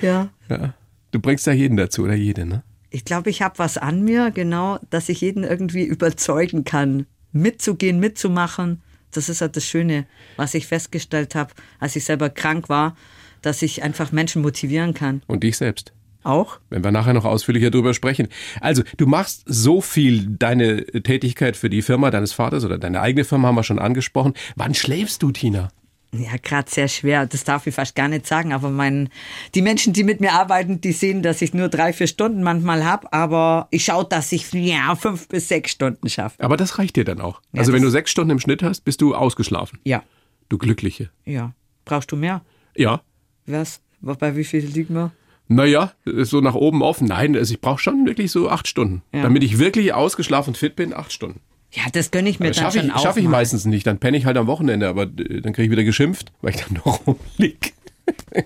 Ja. 0.00 0.30
Ja. 0.48 0.74
Du 1.10 1.20
bringst 1.20 1.46
da 1.46 1.52
jeden 1.52 1.76
dazu 1.76 2.04
oder 2.04 2.14
jede, 2.14 2.46
ne? 2.46 2.62
Ich 2.90 3.04
glaube, 3.04 3.30
ich 3.30 3.42
habe 3.42 3.58
was 3.58 3.78
an 3.78 4.02
mir, 4.02 4.30
genau, 4.30 4.78
dass 4.90 5.08
ich 5.08 5.20
jeden 5.20 5.44
irgendwie 5.44 5.84
überzeugen 5.84 6.64
kann, 6.64 7.06
mitzugehen, 7.32 8.00
mitzumachen. 8.00 8.82
Das 9.12 9.28
ist 9.28 9.40
halt 9.40 9.56
das 9.56 9.64
Schöne, 9.64 10.06
was 10.36 10.54
ich 10.54 10.66
festgestellt 10.66 11.34
habe, 11.34 11.52
als 11.78 11.96
ich 11.96 12.04
selber 12.04 12.30
krank 12.30 12.68
war, 12.68 12.96
dass 13.42 13.62
ich 13.62 13.82
einfach 13.82 14.12
Menschen 14.12 14.42
motivieren 14.42 14.94
kann. 14.94 15.22
Und 15.26 15.42
dich 15.42 15.56
selbst. 15.56 15.92
Auch? 16.22 16.58
Wenn 16.68 16.84
wir 16.84 16.90
nachher 16.90 17.14
noch 17.14 17.24
ausführlicher 17.24 17.70
drüber 17.70 17.94
sprechen. 17.94 18.28
Also, 18.60 18.82
du 18.98 19.06
machst 19.06 19.42
so 19.46 19.80
viel 19.80 20.26
deine 20.26 20.84
Tätigkeit 20.84 21.56
für 21.56 21.70
die 21.70 21.82
Firma 21.82 22.10
deines 22.10 22.32
Vaters 22.32 22.64
oder 22.64 22.78
deine 22.78 23.00
eigene 23.00 23.24
Firma 23.24 23.48
haben 23.48 23.54
wir 23.54 23.62
schon 23.62 23.78
angesprochen. 23.78 24.34
Wann 24.56 24.74
schläfst 24.74 25.22
du, 25.22 25.30
Tina? 25.32 25.68
Ja, 26.12 26.30
gerade 26.42 26.68
sehr 26.68 26.88
schwer. 26.88 27.24
Das 27.26 27.44
darf 27.44 27.66
ich 27.68 27.74
fast 27.74 27.94
gar 27.94 28.08
nicht 28.08 28.26
sagen. 28.26 28.52
Aber 28.52 28.68
mein, 28.68 29.10
die 29.54 29.62
Menschen, 29.62 29.92
die 29.92 30.02
mit 30.02 30.20
mir 30.20 30.32
arbeiten, 30.32 30.80
die 30.80 30.90
sehen, 30.92 31.22
dass 31.22 31.40
ich 31.40 31.54
nur 31.54 31.68
drei, 31.68 31.92
vier 31.92 32.08
Stunden 32.08 32.42
manchmal 32.42 32.84
habe. 32.84 33.12
Aber 33.12 33.68
ich 33.70 33.84
schaue, 33.84 34.04
dass 34.06 34.32
ich 34.32 34.52
ja 34.52 34.96
fünf 34.96 35.28
bis 35.28 35.46
sechs 35.48 35.70
Stunden 35.70 36.08
schaffe. 36.08 36.42
Aber 36.42 36.56
das 36.56 36.78
reicht 36.78 36.96
dir 36.96 37.04
dann 37.04 37.20
auch. 37.20 37.40
Ja, 37.52 37.60
also, 37.60 37.72
wenn 37.72 37.82
du 37.82 37.90
sechs 37.90 38.10
Stunden 38.10 38.32
im 38.32 38.40
Schnitt 38.40 38.62
hast, 38.62 38.80
bist 38.84 39.00
du 39.00 39.14
ausgeschlafen. 39.14 39.78
Ja, 39.84 40.02
Du 40.48 40.58
Glückliche. 40.58 41.10
ja. 41.24 41.52
Brauchst 41.84 42.10
du 42.12 42.16
mehr? 42.16 42.42
Ja. 42.76 43.00
Was? 43.46 43.80
Bei 44.00 44.34
wie 44.36 44.44
viel 44.44 44.64
liegen 44.64 44.94
wir? 44.94 45.12
Naja, 45.52 45.92
so 46.04 46.40
nach 46.40 46.54
oben 46.54 46.80
offen. 46.80 47.08
Nein, 47.08 47.34
also 47.36 47.52
ich 47.52 47.60
brauche 47.60 47.80
schon 47.80 48.06
wirklich 48.06 48.30
so 48.30 48.48
acht 48.48 48.68
Stunden. 48.68 49.02
Ja. 49.12 49.22
Damit 49.22 49.42
ich 49.42 49.58
wirklich 49.58 49.92
ausgeschlafen 49.92 50.50
und 50.50 50.56
fit 50.56 50.76
bin, 50.76 50.94
acht 50.94 51.12
Stunden. 51.12 51.40
Ja, 51.72 51.82
das 51.92 52.12
gönne 52.12 52.28
ich 52.28 52.38
mir 52.38 52.48
Das 52.48 52.56
dann 52.58 52.64
schaffe 52.66 52.78
schon 52.78 52.88
ich, 52.88 52.94
auch. 52.94 53.02
schaff 53.02 53.16
ich 53.16 53.24
mal. 53.24 53.30
meistens 53.30 53.64
nicht. 53.64 53.84
Dann 53.84 53.98
penne 53.98 54.16
ich 54.16 54.26
halt 54.26 54.36
am 54.36 54.46
Wochenende, 54.46 54.88
aber 54.88 55.02
äh, 55.04 55.40
dann 55.40 55.52
kriege 55.52 55.64
ich 55.64 55.70
wieder 55.72 55.82
geschimpft, 55.82 56.30
weil 56.40 56.54
ich 56.54 56.60
dann 56.62 56.74
noch 56.84 57.04
rumlieg. 57.04 57.74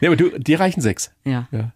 nee, 0.00 0.06
aber 0.06 0.16
du, 0.16 0.30
dir 0.38 0.60
reichen 0.60 0.80
sechs. 0.80 1.10
Ja. 1.24 1.48
Ja. 1.50 1.72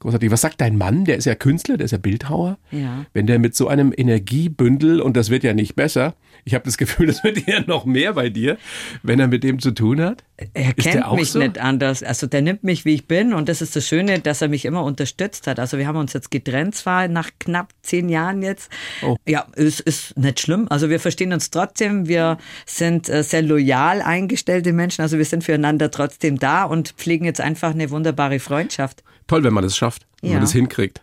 Großartig. 0.00 0.30
Was 0.30 0.40
sagt 0.40 0.62
dein 0.62 0.78
Mann? 0.78 1.04
Der 1.04 1.16
ist 1.16 1.26
ja 1.26 1.34
Künstler, 1.34 1.76
der 1.76 1.84
ist 1.84 1.90
ja 1.90 1.98
Bildhauer. 1.98 2.58
Ja. 2.70 3.04
Wenn 3.12 3.26
der 3.26 3.38
mit 3.38 3.54
so 3.54 3.68
einem 3.68 3.92
Energiebündel, 3.94 5.02
und 5.02 5.14
das 5.14 5.28
wird 5.28 5.44
ja 5.44 5.52
nicht 5.52 5.76
besser, 5.76 6.14
ich 6.44 6.54
habe 6.54 6.64
das 6.64 6.78
Gefühl, 6.78 7.06
das 7.06 7.22
wird 7.22 7.46
eher 7.46 7.66
noch 7.66 7.84
mehr 7.84 8.14
bei 8.14 8.30
dir, 8.30 8.56
wenn 9.02 9.20
er 9.20 9.28
mit 9.28 9.44
dem 9.44 9.58
zu 9.58 9.72
tun 9.72 10.00
hat. 10.00 10.24
Er 10.54 10.76
Ist 10.76 10.86
kennt 10.86 11.04
auch 11.04 11.16
mich 11.16 11.30
so? 11.30 11.38
nicht 11.38 11.58
anders. 11.58 12.02
Also 12.02 12.26
der 12.26 12.40
nimmt 12.40 12.64
mich, 12.64 12.86
wie 12.86 12.94
ich 12.94 13.06
bin. 13.06 13.34
Und 13.34 13.50
das 13.50 13.60
ist 13.60 13.76
das 13.76 13.86
Schöne, 13.86 14.20
dass 14.20 14.40
er 14.40 14.48
mich 14.48 14.64
immer 14.64 14.84
unterstützt 14.84 15.46
hat. 15.46 15.58
Also 15.58 15.76
wir 15.76 15.86
haben 15.86 15.98
uns 15.98 16.14
jetzt 16.14 16.30
getrennt, 16.30 16.74
zwar 16.74 17.06
nach 17.08 17.28
knapp 17.38 17.74
zehn 17.82 18.08
Jahren 18.08 18.42
jetzt. 18.42 18.70
Oh. 19.02 19.16
Ja, 19.28 19.46
es 19.54 19.80
ist 19.80 20.16
nicht 20.16 20.40
schlimm. 20.40 20.66
Also 20.70 20.88
wir 20.88 20.98
verstehen 20.98 21.34
uns 21.34 21.50
trotzdem. 21.50 22.08
Wir 22.08 22.38
sind 22.64 23.10
äh, 23.10 23.22
sehr 23.22 23.42
loyal 23.42 24.00
eingestellte 24.00 24.72
Menschen. 24.72 25.02
Also 25.02 25.18
wir 25.18 25.26
sind 25.26 25.44
füreinander 25.44 25.90
trotzdem 25.90 26.38
da 26.38 26.64
und 26.64 26.94
pflegen 26.96 27.26
jetzt 27.26 27.42
einfach 27.42 27.72
eine 27.72 27.90
wunderbare 27.90 28.38
Freundschaft. 28.38 29.02
Toll, 29.30 29.44
wenn 29.44 29.52
man 29.54 29.62
das 29.62 29.76
schafft, 29.76 30.06
wenn 30.22 30.30
man 30.30 30.32
Ja. 30.32 30.38
Mhm. 30.38 30.42
das 30.42 30.52
hinkriegt. 30.52 31.02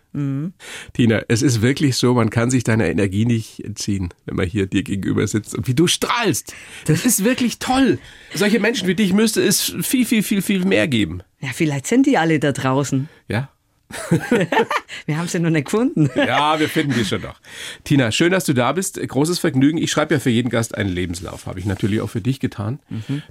Tina, 0.92 1.22
es 1.28 1.40
ist 1.40 1.62
wirklich 1.62 1.96
so, 1.96 2.12
man 2.12 2.28
kann 2.28 2.50
sich 2.50 2.62
deiner 2.62 2.84
Energie 2.86 3.24
nicht 3.24 3.64
entziehen, 3.64 4.10
wenn 4.26 4.36
man 4.36 4.46
hier 4.46 4.66
dir 4.66 4.82
gegenüber 4.82 5.26
sitzt 5.26 5.54
und 5.56 5.66
wie 5.66 5.72
du 5.72 5.86
strahlst. 5.86 6.52
Das 6.84 7.06
ist 7.06 7.24
wirklich 7.24 7.58
toll. 7.58 7.98
Solche 8.34 8.60
Menschen 8.60 8.86
wie 8.86 8.94
dich 8.94 9.14
müsste 9.14 9.40
es 9.42 9.74
viel, 9.80 10.04
viel, 10.04 10.22
viel, 10.22 10.42
viel 10.42 10.66
mehr 10.66 10.88
geben. 10.88 11.22
Ja, 11.40 11.48
vielleicht 11.54 11.86
sind 11.86 12.04
die 12.04 12.18
alle 12.18 12.38
da 12.38 12.52
draußen. 12.52 13.08
Ja? 13.28 13.48
Wir 15.06 15.16
haben 15.16 15.28
sie 15.28 15.38
noch 15.38 15.48
nicht 15.48 15.64
gefunden. 15.64 16.10
Ja, 16.14 16.60
wir 16.60 16.68
finden 16.68 16.92
die 16.92 17.06
schon 17.06 17.22
noch. 17.22 17.40
Tina, 17.84 18.12
schön, 18.12 18.30
dass 18.32 18.44
du 18.44 18.52
da 18.52 18.72
bist. 18.72 19.00
Großes 19.00 19.38
Vergnügen. 19.38 19.78
Ich 19.78 19.90
schreibe 19.90 20.12
ja 20.12 20.20
für 20.20 20.28
jeden 20.28 20.50
Gast 20.50 20.74
einen 20.76 20.90
Lebenslauf. 20.90 21.46
Habe 21.46 21.58
ich 21.60 21.64
natürlich 21.64 22.02
auch 22.02 22.10
für 22.10 22.20
dich 22.20 22.38
getan. 22.40 22.80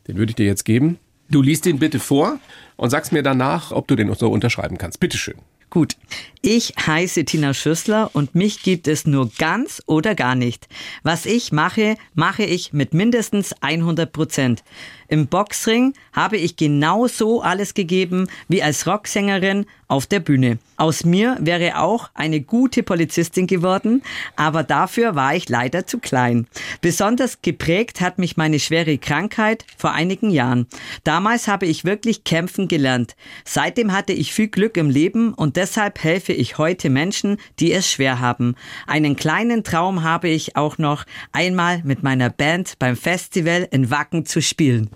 Den 0.07 0.17
würde 0.17 0.31
ich 0.31 0.35
dir 0.35 0.47
jetzt 0.47 0.65
geben. 0.65 0.97
Du 1.29 1.41
liest 1.41 1.65
den 1.65 1.79
bitte 1.79 1.99
vor 1.99 2.39
und 2.77 2.89
sagst 2.89 3.11
mir 3.11 3.23
danach, 3.23 3.71
ob 3.71 3.87
du 3.87 3.95
den 3.95 4.13
so 4.13 4.31
unterschreiben 4.31 4.77
kannst. 4.77 4.99
Bitteschön. 4.99 5.35
Gut. 5.69 5.97
Ich 6.41 6.73
heiße 6.79 7.25
Tina 7.25 7.53
Schüssler 7.53 8.11
und 8.13 8.33
mich 8.33 8.63
gibt 8.63 8.87
es 8.87 9.05
nur 9.05 9.29
ganz 9.37 9.83
oder 9.85 10.15
gar 10.15 10.35
nicht. 10.35 10.69
Was 11.03 11.25
ich 11.25 11.51
mache, 11.51 11.97
mache 12.13 12.43
ich 12.43 12.71
mit 12.71 12.93
mindestens 12.93 13.53
100 13.61 14.13
Prozent. 14.13 14.63
Im 15.09 15.27
Boxring 15.27 15.93
habe 16.13 16.37
ich 16.37 16.57
genauso 16.57 17.41
alles 17.41 17.73
gegeben 17.73 18.27
wie 18.47 18.61
als 18.61 18.87
Rocksängerin 18.87 19.65
auf 19.87 20.05
der 20.05 20.19
Bühne. 20.19 20.59
Aus 20.75 21.05
mir 21.05 21.37
wäre 21.39 21.79
auch 21.79 22.09
eine 22.13 22.41
gute 22.41 22.83
Polizistin 22.83 23.47
geworden, 23.47 24.03
aber 24.35 24.63
dafür 24.63 25.15
war 25.15 25.33
ich 25.33 25.47
leider 25.47 25.87
zu 25.87 25.99
klein. 25.99 26.47
Besonders 26.81 27.41
geprägt 27.41 28.01
hat 28.01 28.19
mich 28.19 28.35
meine 28.35 28.59
schwere 28.59 28.97
Krankheit 28.97 29.65
vor 29.77 29.93
einigen 29.93 30.29
Jahren. 30.29 30.67
Damals 31.05 31.47
habe 31.47 31.65
ich 31.65 31.85
wirklich 31.85 32.25
kämpfen 32.25 32.67
gelernt. 32.67 33.15
Seitdem 33.45 33.93
hatte 33.93 34.13
ich 34.13 34.33
viel 34.33 34.49
Glück 34.49 34.75
im 34.75 34.89
Leben 34.89 35.33
und 35.33 35.56
deshalb 35.57 36.01
helfe 36.03 36.31
ich 36.31 36.57
heute 36.57 36.89
Menschen, 36.89 37.37
die 37.59 37.73
es 37.73 37.91
schwer 37.91 38.21
haben. 38.21 38.55
Einen 38.85 39.17
kleinen 39.17 39.63
Traum 39.63 40.03
habe 40.03 40.29
ich 40.29 40.55
auch 40.55 40.77
noch, 40.77 41.03
einmal 41.33 41.81
mit 41.83 42.03
meiner 42.03 42.29
Band 42.29 42.79
beim 42.79 42.95
Festival 42.95 43.67
in 43.71 43.91
Wacken 43.91 44.25
zu 44.25 44.41
spielen. 44.41 44.89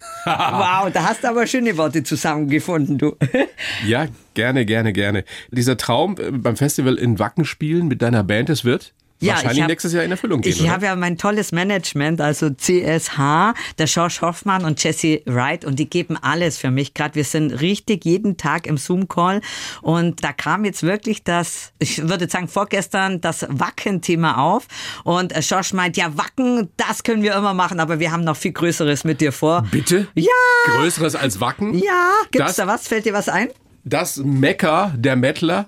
wow, 0.24 0.90
da 0.92 1.04
hast 1.04 1.24
du 1.24 1.28
aber 1.28 1.46
schöne 1.46 1.76
Worte 1.76 2.02
zusammengefunden, 2.02 2.98
du. 2.98 3.16
Ja, 3.86 4.06
gerne, 4.34 4.64
gerne, 4.64 4.92
gerne. 4.92 5.24
Dieser 5.50 5.76
Traum 5.76 6.16
äh, 6.18 6.30
beim 6.30 6.56
Festival 6.56 6.94
in 6.96 7.18
Wacken 7.18 7.44
spielen 7.44 7.88
mit 7.88 8.02
deiner 8.02 8.24
Band, 8.24 8.48
das 8.48 8.64
wird? 8.64 8.94
Ja, 9.20 9.32
wahrscheinlich 9.34 9.56
ich 9.58 9.62
hab, 9.62 9.68
nächstes 9.68 9.92
Jahr 9.92 10.04
in 10.04 10.10
Erfüllung 10.12 10.40
gehen. 10.40 10.52
Ich 10.52 10.68
habe 10.68 10.86
ja 10.86 10.94
mein 10.94 11.18
tolles 11.18 11.50
Management, 11.52 12.20
also 12.20 12.50
CSH, 12.50 13.54
der 13.78 13.86
George 13.86 14.18
Hoffmann 14.20 14.64
und 14.64 14.82
Jesse 14.82 15.22
Wright 15.26 15.64
und 15.64 15.78
die 15.78 15.90
geben 15.90 16.16
alles 16.20 16.58
für 16.58 16.70
mich. 16.70 16.94
Gerade 16.94 17.16
wir 17.16 17.24
sind 17.24 17.50
richtig 17.60 18.04
jeden 18.04 18.36
Tag 18.36 18.66
im 18.66 18.76
Zoom-Call 18.76 19.40
und 19.82 20.22
da 20.22 20.32
kam 20.32 20.64
jetzt 20.64 20.82
wirklich 20.84 21.24
das, 21.24 21.72
ich 21.80 22.08
würde 22.08 22.28
sagen 22.28 22.46
vorgestern, 22.48 23.20
das 23.20 23.46
Wacken-Thema 23.48 24.38
auf 24.38 24.66
und 25.04 25.32
George 25.40 25.70
meint, 25.72 25.96
ja 25.96 26.16
Wacken, 26.16 26.68
das 26.76 27.02
können 27.02 27.22
wir 27.22 27.34
immer 27.34 27.54
machen, 27.54 27.80
aber 27.80 27.98
wir 27.98 28.12
haben 28.12 28.22
noch 28.24 28.36
viel 28.36 28.52
Größeres 28.52 29.04
mit 29.04 29.20
dir 29.20 29.32
vor. 29.32 29.66
Bitte? 29.70 30.06
Ja! 30.14 30.30
Größeres 30.66 31.16
als 31.16 31.40
Wacken? 31.40 31.74
Ja, 31.76 32.12
gibt's 32.30 32.48
Das- 32.48 32.56
da 32.56 32.66
was? 32.66 32.86
Fällt 32.86 33.04
dir 33.04 33.14
was 33.14 33.28
ein? 33.28 33.48
Das 33.84 34.18
Mecker 34.18 34.92
der 34.96 35.16
Mettler? 35.16 35.66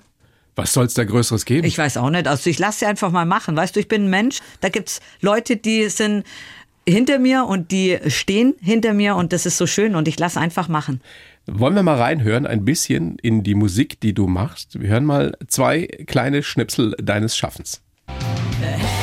Was 0.60 0.74
soll's 0.74 0.92
da 0.92 1.04
Größeres 1.04 1.46
geben? 1.46 1.66
Ich 1.66 1.78
weiß 1.78 1.96
auch 1.96 2.10
nicht. 2.10 2.28
Also 2.28 2.50
ich 2.50 2.58
lasse 2.58 2.80
sie 2.80 2.86
einfach 2.86 3.10
mal 3.10 3.24
machen. 3.24 3.56
Weißt 3.56 3.74
du, 3.74 3.80
ich 3.80 3.88
bin 3.88 4.04
ein 4.04 4.10
Mensch. 4.10 4.40
Da 4.60 4.68
gibt's 4.68 5.00
Leute, 5.22 5.56
die 5.56 5.88
sind 5.88 6.24
hinter 6.86 7.18
mir 7.18 7.46
und 7.46 7.70
die 7.70 7.98
stehen 8.08 8.54
hinter 8.60 8.92
mir 8.92 9.16
und 9.16 9.32
das 9.32 9.46
ist 9.46 9.56
so 9.56 9.66
schön 9.66 9.94
und 9.94 10.06
ich 10.06 10.18
lasse 10.18 10.38
einfach 10.38 10.68
machen. 10.68 11.00
Wollen 11.46 11.74
wir 11.74 11.82
mal 11.82 11.96
reinhören, 11.96 12.46
ein 12.46 12.66
bisschen 12.66 13.18
in 13.20 13.42
die 13.42 13.54
Musik, 13.54 14.00
die 14.00 14.12
du 14.12 14.26
machst? 14.26 14.78
Wir 14.78 14.90
hören 14.90 15.06
mal 15.06 15.34
zwei 15.48 15.86
kleine 16.06 16.42
Schnipsel 16.42 16.94
deines 17.00 17.38
Schaffens. 17.38 17.80
Hey 18.60 18.99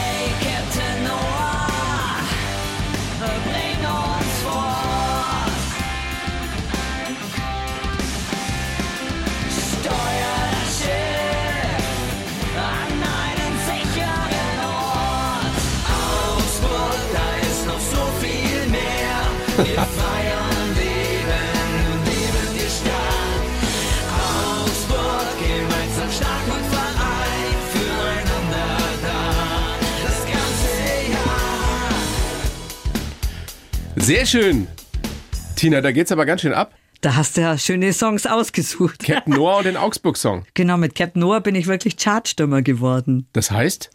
Sehr 33.96 34.26
schön. 34.26 34.68
Tina, 35.56 35.82
da 35.82 35.92
geht's 35.92 36.12
aber 36.12 36.26
ganz 36.26 36.42
schön 36.42 36.54
ab. 36.54 36.74
Da 37.02 37.16
hast 37.16 37.38
du 37.38 37.42
ja 37.42 37.58
schöne 37.58 37.94
Songs 37.94 38.26
ausgesucht. 38.26 39.00
Captain 39.04 39.34
Noah 39.34 39.58
und 39.58 39.66
den 39.66 39.78
Augsburg-Song. 39.78 40.46
Genau, 40.54 40.78
mit 40.78 40.96
Captain 40.96 41.20
Noah 41.22 41.42
bin 41.42 41.56
ich 41.56 41.68
wirklich 41.68 41.98
Chartstürmer 41.98 42.62
geworden. 42.62 43.28
Das 43.34 43.52
heißt, 43.52 43.90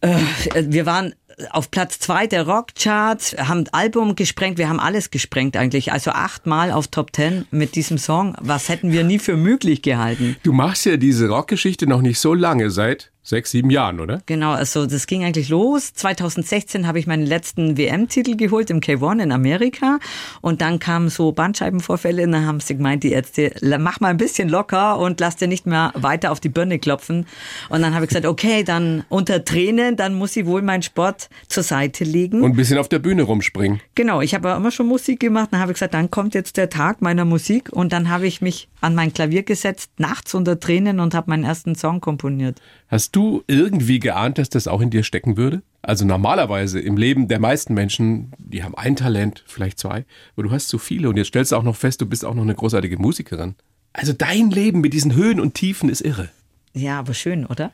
Äh, 0.00 0.18
Wir 0.66 0.84
waren 0.84 1.14
auf 1.50 1.70
Platz 1.70 1.98
zwei 1.98 2.26
der 2.26 2.46
Rockcharts, 2.46 3.36
haben 3.38 3.64
Album 3.72 4.16
gesprengt, 4.16 4.58
wir 4.58 4.68
haben 4.68 4.80
alles 4.80 5.10
gesprengt 5.10 5.56
eigentlich. 5.56 5.92
Also 5.92 6.10
achtmal 6.10 6.70
auf 6.70 6.88
Top 6.88 7.12
Ten 7.12 7.46
mit 7.50 7.74
diesem 7.74 7.98
Song. 7.98 8.36
Was 8.40 8.68
hätten 8.68 8.92
wir 8.92 9.04
nie 9.04 9.18
für 9.18 9.36
möglich 9.36 9.82
gehalten? 9.82 10.36
du 10.42 10.52
machst 10.52 10.86
ja 10.86 10.96
diese 10.96 11.28
Rockgeschichte 11.28 11.86
noch 11.86 12.02
nicht 12.02 12.18
so 12.18 12.34
lange, 12.34 12.70
seit 12.70 13.10
sechs, 13.24 13.50
sieben 13.50 13.70
Jahren, 13.70 13.98
oder? 14.00 14.22
Genau, 14.26 14.52
also 14.52 14.86
das 14.86 15.06
ging 15.06 15.24
eigentlich 15.24 15.48
los. 15.48 15.94
2016 15.94 16.86
habe 16.86 16.98
ich 16.98 17.06
meinen 17.06 17.26
letzten 17.26 17.76
WM-Titel 17.76 18.36
geholt 18.36 18.70
im 18.70 18.80
K1 18.80 19.22
in 19.22 19.32
Amerika 19.32 19.98
und 20.42 20.60
dann 20.60 20.78
kamen 20.78 21.08
so 21.08 21.32
Bandscheibenvorfälle 21.32 22.24
und 22.24 22.32
dann 22.32 22.46
haben 22.46 22.60
sie 22.60 22.76
gemeint, 22.76 23.02
die 23.02 23.12
Ärzte, 23.12 23.52
mach 23.78 24.00
mal 24.00 24.08
ein 24.08 24.18
bisschen 24.18 24.48
locker 24.50 24.98
und 24.98 25.18
lass 25.20 25.36
dir 25.36 25.48
nicht 25.48 25.66
mehr 25.66 25.92
weiter 25.94 26.30
auf 26.30 26.38
die 26.38 26.50
Birne 26.50 26.78
klopfen. 26.78 27.26
Und 27.70 27.80
dann 27.80 27.94
habe 27.94 28.04
ich 28.04 28.10
gesagt, 28.10 28.26
okay, 28.26 28.62
dann 28.62 29.04
unter 29.08 29.44
Tränen, 29.44 29.96
dann 29.96 30.14
muss 30.14 30.36
ich 30.36 30.44
wohl 30.44 30.60
meinen 30.60 30.82
Sport 30.82 31.30
zur 31.48 31.62
Seite 31.62 32.04
legen. 32.04 32.42
Und 32.42 32.52
ein 32.52 32.56
bisschen 32.56 32.78
auf 32.78 32.88
der 32.88 32.98
Bühne 32.98 33.22
rumspringen. 33.22 33.80
Genau, 33.94 34.20
ich 34.20 34.34
habe 34.34 34.48
ja 34.48 34.56
immer 34.56 34.70
schon 34.70 34.86
Musik 34.86 35.20
gemacht. 35.20 35.48
Dann 35.50 35.60
habe 35.60 35.72
ich 35.72 35.76
gesagt, 35.76 35.94
dann 35.94 36.10
kommt 36.10 36.34
jetzt 36.34 36.58
der 36.58 36.68
Tag 36.68 37.00
meiner 37.00 37.24
Musik. 37.24 37.70
Und 37.72 37.94
dann 37.94 38.10
habe 38.10 38.26
ich 38.26 38.42
mich 38.42 38.68
an 38.82 38.94
mein 38.94 39.14
Klavier 39.14 39.44
gesetzt, 39.44 39.92
nachts 39.96 40.34
unter 40.34 40.60
Tränen 40.60 41.00
und 41.00 41.14
habe 41.14 41.30
meinen 41.30 41.44
ersten 41.44 41.74
Song 41.74 42.02
komponiert. 42.02 42.60
Hast 42.94 43.16
du 43.16 43.42
irgendwie 43.48 43.98
geahnt, 43.98 44.38
dass 44.38 44.50
das 44.50 44.68
auch 44.68 44.80
in 44.80 44.88
dir 44.88 45.02
stecken 45.02 45.36
würde? 45.36 45.64
Also 45.82 46.04
normalerweise 46.04 46.78
im 46.78 46.96
Leben 46.96 47.26
der 47.26 47.40
meisten 47.40 47.74
Menschen, 47.74 48.30
die 48.38 48.62
haben 48.62 48.76
ein 48.76 48.94
Talent, 48.94 49.42
vielleicht 49.48 49.80
zwei, 49.80 50.04
aber 50.36 50.44
du 50.44 50.52
hast 50.52 50.68
so 50.68 50.78
viele 50.78 51.08
und 51.08 51.16
jetzt 51.16 51.26
stellst 51.26 51.50
du 51.50 51.56
auch 51.56 51.64
noch 51.64 51.74
fest, 51.74 52.00
du 52.02 52.06
bist 52.06 52.24
auch 52.24 52.34
noch 52.34 52.44
eine 52.44 52.54
großartige 52.54 52.96
Musikerin. 52.96 53.56
Also 53.92 54.12
dein 54.12 54.48
Leben 54.48 54.80
mit 54.80 54.92
diesen 54.92 55.16
Höhen 55.16 55.40
und 55.40 55.54
Tiefen 55.54 55.88
ist 55.88 56.02
irre. 56.02 56.28
Ja, 56.72 57.00
aber 57.00 57.14
schön, 57.14 57.46
oder? 57.46 57.72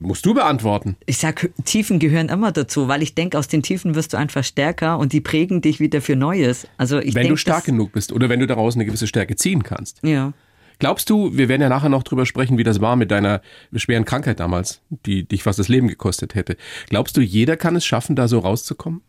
Musst 0.00 0.26
du 0.26 0.34
beantworten. 0.34 0.96
Ich 1.06 1.16
sag, 1.16 1.50
Tiefen 1.64 1.98
gehören 1.98 2.28
immer 2.28 2.52
dazu, 2.52 2.88
weil 2.88 3.02
ich 3.02 3.14
denke, 3.14 3.38
aus 3.38 3.48
den 3.48 3.62
Tiefen 3.62 3.94
wirst 3.94 4.12
du 4.12 4.18
einfach 4.18 4.44
stärker 4.44 4.98
und 4.98 5.14
die 5.14 5.22
prägen 5.22 5.62
dich 5.62 5.80
wieder 5.80 6.02
für 6.02 6.14
Neues. 6.14 6.66
Also 6.76 6.98
ich 6.98 7.14
wenn 7.14 7.22
denk, 7.22 7.32
du 7.32 7.36
stark 7.38 7.64
genug 7.64 7.92
bist 7.92 8.12
oder 8.12 8.28
wenn 8.28 8.40
du 8.40 8.46
daraus 8.46 8.74
eine 8.74 8.84
gewisse 8.84 9.06
Stärke 9.06 9.34
ziehen 9.34 9.62
kannst. 9.62 10.00
Ja. 10.02 10.34
Glaubst 10.82 11.08
du, 11.10 11.36
wir 11.38 11.48
werden 11.48 11.62
ja 11.62 11.68
nachher 11.68 11.88
noch 11.90 12.02
drüber 12.02 12.26
sprechen, 12.26 12.58
wie 12.58 12.64
das 12.64 12.80
war 12.80 12.96
mit 12.96 13.12
deiner 13.12 13.40
schweren 13.76 14.04
Krankheit 14.04 14.40
damals, 14.40 14.80
die 15.06 15.22
dich 15.22 15.44
fast 15.44 15.60
das 15.60 15.68
Leben 15.68 15.86
gekostet 15.86 16.34
hätte. 16.34 16.56
Glaubst 16.88 17.16
du, 17.16 17.20
jeder 17.20 17.56
kann 17.56 17.76
es 17.76 17.86
schaffen, 17.86 18.16
da 18.16 18.26
so 18.26 18.40
rauszukommen? 18.40 19.00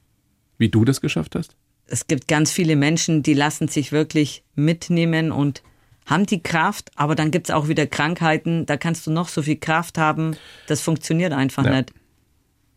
Wie 0.59 0.69
du 0.69 0.85
das 0.85 1.01
geschafft 1.01 1.33
hast? 1.35 1.55
Es 1.87 2.05
gibt 2.05 2.27
ganz 2.27 2.51
viele 2.51 2.75
Menschen, 2.75 3.23
die 3.23 3.33
lassen 3.33 3.69
sich 3.69 3.91
wirklich 3.91 4.43
mitnehmen 4.53 5.31
und 5.31 5.63
haben 6.05 6.27
die 6.27 6.43
Kraft, 6.43 6.91
aber 6.95 7.15
dann 7.15 7.31
gibt's 7.31 7.49
auch 7.49 7.67
wieder 7.67 7.87
Krankheiten, 7.87 8.67
da 8.67 8.77
kannst 8.77 9.07
du 9.07 9.11
noch 9.11 9.27
so 9.27 9.41
viel 9.41 9.57
Kraft 9.57 9.97
haben, 9.97 10.35
das 10.67 10.79
funktioniert 10.79 11.33
einfach 11.33 11.65
Ja. 11.65 11.71
nicht. 11.77 11.91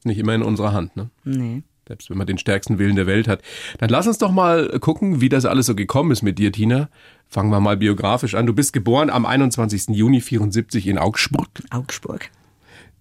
Nicht 0.05 0.17
immer 0.17 0.35
in 0.35 0.43
unserer 0.43 0.73
Hand, 0.73 0.97
ne? 0.97 1.11
Nee. 1.23 1.63
Selbst 1.87 2.09
wenn 2.09 2.17
man 2.17 2.27
den 2.27 2.39
stärksten 2.39 2.79
Willen 2.79 2.97
der 2.97 3.07
Welt 3.07 3.29
hat. 3.29 3.43
Dann 3.79 3.91
lass 3.91 4.07
uns 4.07 4.17
doch 4.19 4.33
mal 4.33 4.79
gucken, 4.81 5.21
wie 5.21 5.29
das 5.29 5.45
alles 5.45 5.67
so 5.67 5.75
gekommen 5.75 6.11
ist 6.13 6.23
mit 6.23 6.39
dir, 6.39 6.51
Tina. 6.51 6.89
Fangen 7.29 7.51
wir 7.51 7.61
mal 7.61 7.77
biografisch 7.77 8.35
an. 8.35 8.47
Du 8.47 8.55
bist 8.55 8.73
geboren 8.73 9.11
am 9.11 9.27
21. 9.27 9.89
Juni 9.89 10.21
74 10.21 10.87
in 10.87 10.99
Augsburg. 10.99 11.49
Augsburg. 11.71 12.31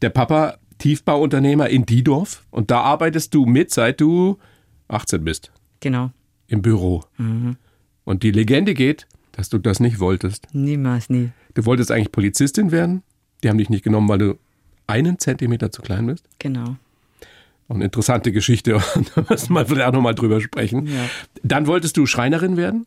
Der 0.02 0.10
Papa 0.10 0.58
Tiefbauunternehmer 0.78 1.70
in 1.70 1.86
Diedorf. 1.86 2.44
Und 2.52 2.72
da 2.72 2.82
arbeitest 2.82 3.34
du 3.34 3.46
mit, 3.46 3.72
seit 3.72 4.02
du 4.02 4.38
18 4.88 5.24
bist. 5.24 5.52
Genau. 5.80 6.12
Im 6.48 6.62
Büro. 6.62 7.04
Und 8.04 8.24
die 8.24 8.32
Legende 8.32 8.74
geht, 8.74 9.08
dass 9.32 9.50
du 9.50 9.58
das 9.58 9.80
nicht 9.80 10.00
wolltest. 10.00 10.48
Niemals, 10.54 11.10
nie. 11.10 11.32
Du 11.54 11.66
wolltest 11.66 11.92
eigentlich 11.92 12.12
Polizistin 12.12 12.72
werden. 12.72 13.04
Die 13.44 13.50
haben 13.50 13.58
dich 13.58 13.70
nicht 13.70 13.84
genommen, 13.84 14.08
weil 14.10 14.18
du 14.18 14.40
einen 14.88 15.20
Zentimeter 15.20 15.72
zu 15.72 15.82
klein 15.82 16.06
bist. 16.08 16.28
Genau. 16.40 16.76
Eine 17.68 17.86
interessante 17.86 18.32
Geschichte. 18.32 18.80
Da 19.16 19.26
müssen 19.30 19.54
wir 19.54 19.66
vielleicht 19.66 19.88
auch 19.88 19.94
nochmal 19.94 20.16
drüber 20.16 20.40
sprechen. 20.40 20.86
Ja. 20.88 21.10
Dann 21.44 21.68
wolltest 21.68 21.98
du 21.98 22.06
Schreinerin 22.06 22.58
werden. 22.58 22.86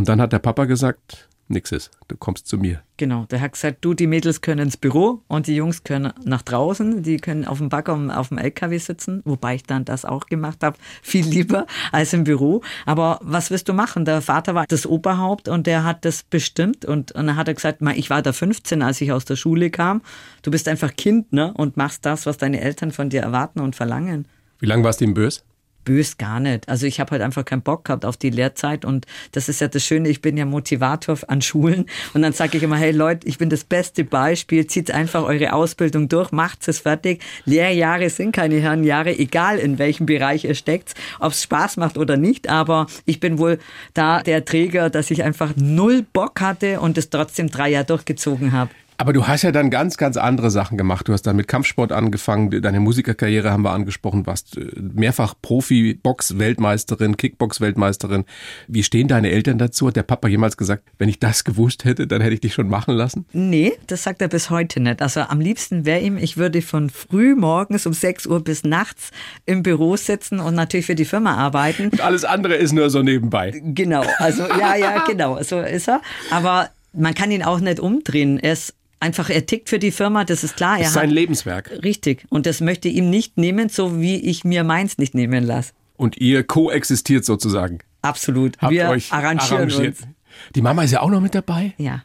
Und 0.00 0.08
dann 0.08 0.18
hat 0.18 0.32
der 0.32 0.38
Papa 0.38 0.64
gesagt, 0.64 1.28
nix 1.48 1.72
ist, 1.72 1.90
du 2.08 2.16
kommst 2.16 2.46
zu 2.46 2.56
mir. 2.56 2.80
Genau. 2.96 3.26
Der 3.26 3.42
hat 3.42 3.52
gesagt, 3.52 3.84
du, 3.84 3.92
die 3.92 4.06
Mädels 4.06 4.40
können 4.40 4.62
ins 4.62 4.78
Büro 4.78 5.20
und 5.28 5.46
die 5.46 5.54
Jungs 5.54 5.84
können 5.84 6.14
nach 6.24 6.40
draußen. 6.40 7.02
Die 7.02 7.18
können 7.18 7.44
auf 7.44 7.58
dem 7.58 7.68
Bagger 7.68 7.92
und 7.92 8.10
auf 8.10 8.28
dem 8.28 8.38
LKW 8.38 8.78
sitzen. 8.78 9.20
Wobei 9.26 9.56
ich 9.56 9.64
dann 9.64 9.84
das 9.84 10.06
auch 10.06 10.24
gemacht 10.24 10.62
habe. 10.62 10.78
Viel 11.02 11.26
lieber 11.26 11.66
als 11.92 12.14
im 12.14 12.24
Büro. 12.24 12.62
Aber 12.86 13.20
was 13.22 13.50
willst 13.50 13.68
du 13.68 13.74
machen? 13.74 14.06
Der 14.06 14.22
Vater 14.22 14.54
war 14.54 14.64
das 14.66 14.86
Oberhaupt 14.86 15.50
und 15.50 15.66
der 15.66 15.84
hat 15.84 16.06
das 16.06 16.22
bestimmt. 16.22 16.86
Und, 16.86 17.12
und 17.12 17.26
dann 17.26 17.36
hat 17.36 17.48
er 17.48 17.52
gesagt, 17.52 17.82
"Ma, 17.82 17.90
ich 17.90 18.08
war 18.08 18.22
da 18.22 18.32
15, 18.32 18.80
als 18.80 19.02
ich 19.02 19.12
aus 19.12 19.26
der 19.26 19.36
Schule 19.36 19.68
kam. 19.68 20.00
Du 20.40 20.50
bist 20.50 20.66
einfach 20.66 20.96
Kind, 20.96 21.34
ne? 21.34 21.52
Und 21.52 21.76
machst 21.76 22.06
das, 22.06 22.24
was 22.24 22.38
deine 22.38 22.62
Eltern 22.62 22.90
von 22.90 23.10
dir 23.10 23.20
erwarten 23.20 23.60
und 23.60 23.76
verlangen. 23.76 24.26
Wie 24.60 24.66
lange 24.66 24.82
warst 24.82 25.02
du 25.02 25.04
ihm 25.04 25.12
böse? 25.12 25.42
Bös 25.84 26.18
gar 26.18 26.40
nicht. 26.40 26.68
Also 26.68 26.86
ich 26.86 27.00
habe 27.00 27.12
halt 27.12 27.22
einfach 27.22 27.44
keinen 27.44 27.62
Bock 27.62 27.84
gehabt 27.84 28.04
auf 28.04 28.16
die 28.16 28.30
Lehrzeit 28.30 28.84
und 28.84 29.06
das 29.32 29.48
ist 29.48 29.60
ja 29.60 29.68
das 29.68 29.84
Schöne, 29.84 30.08
ich 30.08 30.22
bin 30.22 30.36
ja 30.36 30.44
Motivator 30.44 31.18
an 31.26 31.42
Schulen 31.42 31.86
und 32.14 32.22
dann 32.22 32.32
sage 32.32 32.56
ich 32.56 32.62
immer, 32.62 32.76
hey 32.76 32.92
Leute, 32.92 33.26
ich 33.26 33.38
bin 33.38 33.50
das 33.50 33.64
beste 33.64 34.04
Beispiel, 34.04 34.66
zieht 34.66 34.90
einfach 34.90 35.24
eure 35.24 35.52
Ausbildung 35.52 36.08
durch, 36.08 36.32
macht 36.32 36.66
es 36.68 36.80
fertig. 36.80 37.22
Lehrjahre 37.44 38.10
sind 38.10 38.32
keine 38.32 38.60
Herrenjahre, 38.60 39.18
egal 39.18 39.58
in 39.58 39.78
welchem 39.78 40.06
Bereich 40.06 40.44
ihr 40.44 40.54
steckt, 40.54 40.94
ob 41.18 41.32
es 41.32 41.42
Spaß 41.42 41.76
macht 41.76 41.98
oder 41.98 42.16
nicht, 42.16 42.48
aber 42.48 42.86
ich 43.04 43.20
bin 43.20 43.38
wohl 43.38 43.58
da 43.94 44.22
der 44.22 44.44
Träger, 44.44 44.90
dass 44.90 45.10
ich 45.10 45.22
einfach 45.24 45.54
null 45.56 46.04
Bock 46.12 46.40
hatte 46.40 46.80
und 46.80 46.98
es 46.98 47.10
trotzdem 47.10 47.48
drei 47.48 47.70
Jahre 47.70 47.86
durchgezogen 47.86 48.52
habe. 48.52 48.70
Aber 49.00 49.14
du 49.14 49.26
hast 49.26 49.40
ja 49.40 49.50
dann 49.50 49.70
ganz, 49.70 49.96
ganz 49.96 50.18
andere 50.18 50.50
Sachen 50.50 50.76
gemacht. 50.76 51.08
Du 51.08 51.14
hast 51.14 51.22
dann 51.22 51.34
mit 51.34 51.48
Kampfsport 51.48 51.90
angefangen, 51.90 52.50
deine 52.60 52.80
Musikerkarriere 52.80 53.50
haben 53.50 53.62
wir 53.62 53.70
angesprochen, 53.70 54.26
warst 54.26 54.58
äh, 54.58 54.66
mehrfach 54.78 55.32
Profi, 55.40 55.94
Box-Weltmeisterin, 55.94 57.16
Kickbox-Weltmeisterin. 57.16 58.26
Wie 58.68 58.82
stehen 58.82 59.08
deine 59.08 59.30
Eltern 59.30 59.56
dazu? 59.56 59.86
Hat 59.86 59.96
der 59.96 60.02
Papa 60.02 60.28
jemals 60.28 60.58
gesagt, 60.58 60.84
wenn 60.98 61.08
ich 61.08 61.18
das 61.18 61.44
gewusst 61.44 61.86
hätte, 61.86 62.06
dann 62.06 62.20
hätte 62.20 62.34
ich 62.34 62.40
dich 62.40 62.52
schon 62.52 62.68
machen 62.68 62.94
lassen? 62.94 63.24
Nee, 63.32 63.72
das 63.86 64.02
sagt 64.02 64.20
er 64.20 64.28
bis 64.28 64.50
heute 64.50 64.80
nicht. 64.80 65.00
Also 65.00 65.20
am 65.20 65.40
liebsten 65.40 65.86
wäre 65.86 66.00
ihm, 66.00 66.18
ich 66.18 66.36
würde 66.36 66.60
von 66.60 66.90
früh 66.90 67.34
morgens 67.34 67.86
um 67.86 67.94
6 67.94 68.26
Uhr 68.26 68.44
bis 68.44 68.64
nachts 68.64 69.12
im 69.46 69.62
Büro 69.62 69.96
sitzen 69.96 70.40
und 70.40 70.54
natürlich 70.54 70.84
für 70.84 70.94
die 70.94 71.06
Firma 71.06 71.36
arbeiten. 71.36 71.90
Alles 72.00 72.26
andere 72.26 72.56
ist 72.56 72.72
nur 72.72 72.90
so 72.90 73.00
nebenbei. 73.02 73.62
Genau, 73.64 74.04
also 74.18 74.42
ja, 74.42 74.76
ja, 74.76 75.04
genau, 75.08 75.42
so 75.42 75.58
ist 75.58 75.88
er. 75.88 76.02
Aber 76.30 76.68
man 76.92 77.14
kann 77.14 77.30
ihn 77.30 77.42
auch 77.42 77.60
nicht 77.60 77.80
umdrehen. 77.80 78.38
Er 78.38 78.52
ist 78.52 78.74
einfach, 79.00 79.30
er 79.30 79.46
tickt 79.46 79.68
für 79.68 79.78
die 79.78 79.90
Firma, 79.90 80.24
das 80.24 80.44
ist 80.44 80.56
klar. 80.56 80.74
Das 80.76 80.80
Er 80.82 80.86
ist 80.88 80.94
sein 80.94 81.08
hat, 81.08 81.14
Lebenswerk. 81.14 81.70
richtig. 81.82 82.24
Und 82.28 82.46
das 82.46 82.60
möchte 82.60 82.88
ihm 82.88 83.10
nicht 83.10 83.36
nehmen, 83.38 83.68
so 83.68 84.00
wie 84.00 84.16
ich 84.16 84.44
mir 84.44 84.62
meins 84.64 84.98
nicht 84.98 85.14
nehmen 85.14 85.44
lasse. 85.44 85.72
Und 85.96 86.16
ihr 86.18 86.44
koexistiert 86.44 87.24
sozusagen. 87.24 87.78
Absolut. 88.02 88.56
Habt 88.58 88.72
Wir 88.72 88.88
euch 88.88 89.12
arrangieren 89.12 89.70
arrangiert. 89.70 89.98
uns. 90.00 90.08
Die 90.54 90.62
Mama 90.62 90.84
ist 90.84 90.92
ja 90.92 91.00
auch 91.02 91.10
noch 91.10 91.20
mit 91.20 91.34
dabei. 91.34 91.74
Ja. 91.76 92.04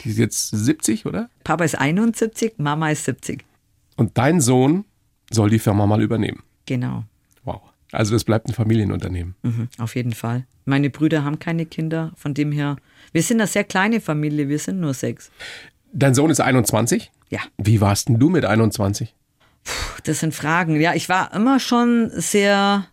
Die 0.00 0.10
ist 0.10 0.18
jetzt 0.18 0.50
70, 0.50 1.06
oder? 1.06 1.28
Papa 1.44 1.64
ist 1.64 1.74
71, 1.78 2.54
Mama 2.58 2.90
ist 2.90 3.04
70. 3.04 3.44
Und 3.96 4.16
dein 4.16 4.40
Sohn 4.40 4.84
soll 5.30 5.50
die 5.50 5.58
Firma 5.58 5.86
mal 5.86 6.02
übernehmen. 6.02 6.42
Genau. 6.66 7.04
Wow. 7.44 7.60
Also 7.92 8.12
das 8.14 8.24
bleibt 8.24 8.48
ein 8.48 8.54
Familienunternehmen. 8.54 9.34
Mhm, 9.42 9.68
auf 9.78 9.94
jeden 9.94 10.12
Fall. 10.12 10.46
Meine 10.64 10.90
Brüder 10.90 11.24
haben 11.24 11.38
keine 11.38 11.66
Kinder, 11.66 12.12
von 12.16 12.34
dem 12.34 12.50
her. 12.50 12.76
Wir 13.12 13.22
sind 13.22 13.40
eine 13.40 13.46
sehr 13.46 13.64
kleine 13.64 14.00
Familie, 14.00 14.48
wir 14.48 14.58
sind 14.58 14.80
nur 14.80 14.94
sechs. 14.94 15.30
Dein 15.94 16.14
Sohn 16.14 16.30
ist 16.30 16.40
21? 16.40 17.10
Ja. 17.30 17.40
Wie 17.56 17.80
warst 17.80 18.08
denn 18.08 18.18
du 18.18 18.28
mit 18.28 18.44
21? 18.44 19.14
Das 20.04 20.20
sind 20.20 20.34
Fragen. 20.34 20.78
Ja, 20.80 20.94
ich 20.94 21.08
war 21.08 21.32
immer 21.34 21.58
schon 21.60 22.10
sehr 22.12 22.86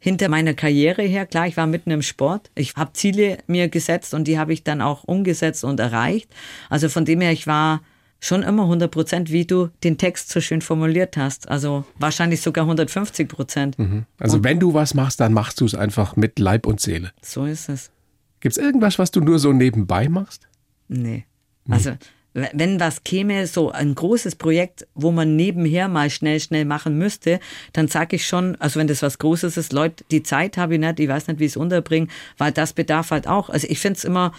hinter 0.00 0.28
meiner 0.28 0.54
Karriere 0.54 1.02
her. 1.02 1.24
Klar, 1.26 1.46
ich 1.46 1.56
war 1.56 1.66
mitten 1.66 1.90
im 1.90 2.02
Sport. 2.02 2.50
Ich 2.54 2.74
habe 2.76 2.92
Ziele 2.92 3.38
mir 3.46 3.68
gesetzt 3.68 4.12
und 4.14 4.24
die 4.28 4.38
habe 4.38 4.52
ich 4.52 4.62
dann 4.64 4.82
auch 4.82 5.04
umgesetzt 5.04 5.64
und 5.64 5.80
erreicht. 5.80 6.28
Also 6.68 6.88
von 6.88 7.04
dem 7.04 7.20
her, 7.20 7.32
ich 7.32 7.46
war 7.46 7.80
schon 8.20 8.42
immer 8.42 8.64
100 8.64 8.90
Prozent, 8.90 9.30
wie 9.30 9.46
du 9.46 9.68
den 9.84 9.96
Text 9.96 10.30
so 10.30 10.40
schön 10.40 10.60
formuliert 10.60 11.16
hast. 11.16 11.48
Also 11.48 11.84
wahrscheinlich 11.98 12.40
sogar 12.42 12.64
150 12.64 13.28
Prozent. 13.28 13.76
Also 14.18 14.42
wenn 14.44 14.58
du 14.60 14.74
was 14.74 14.94
machst, 14.94 15.20
dann 15.20 15.32
machst 15.32 15.60
du 15.60 15.64
es 15.64 15.74
einfach 15.74 16.16
mit 16.16 16.38
Leib 16.38 16.66
und 16.66 16.80
Seele. 16.80 17.12
So 17.22 17.44
ist 17.44 17.68
es. 17.68 17.90
Gibt 18.40 18.56
es 18.56 18.62
irgendwas, 18.62 18.98
was 18.98 19.10
du 19.12 19.20
nur 19.20 19.38
so 19.38 19.52
nebenbei 19.52 20.08
machst? 20.08 20.48
Nee. 20.88 21.24
Also, 21.70 21.90
w- 21.90 21.96
wenn 22.52 22.80
was 22.80 23.04
käme, 23.04 23.46
so 23.46 23.70
ein 23.70 23.94
großes 23.94 24.36
Projekt, 24.36 24.86
wo 24.94 25.10
man 25.10 25.36
nebenher 25.36 25.88
mal 25.88 26.10
schnell, 26.10 26.40
schnell 26.40 26.64
machen 26.64 26.98
müsste, 26.98 27.40
dann 27.72 27.88
sage 27.88 28.16
ich 28.16 28.26
schon, 28.26 28.56
also 28.56 28.78
wenn 28.78 28.86
das 28.86 29.02
was 29.02 29.18
Großes 29.18 29.56
ist, 29.56 29.72
Leute, 29.72 30.04
die 30.10 30.22
Zeit 30.22 30.56
habe 30.56 30.74
ich 30.74 30.80
nicht, 30.80 31.00
ich 31.00 31.08
weiß 31.08 31.28
nicht, 31.28 31.40
wie 31.40 31.44
ich 31.44 31.52
es 31.52 31.56
unterbringe, 31.56 32.08
weil 32.36 32.52
das 32.52 32.72
bedarf 32.72 33.10
halt 33.10 33.26
auch. 33.26 33.50
Also 33.50 33.66
ich 33.68 33.78
finde 33.78 33.98
es 33.98 34.04
immer 34.04 34.32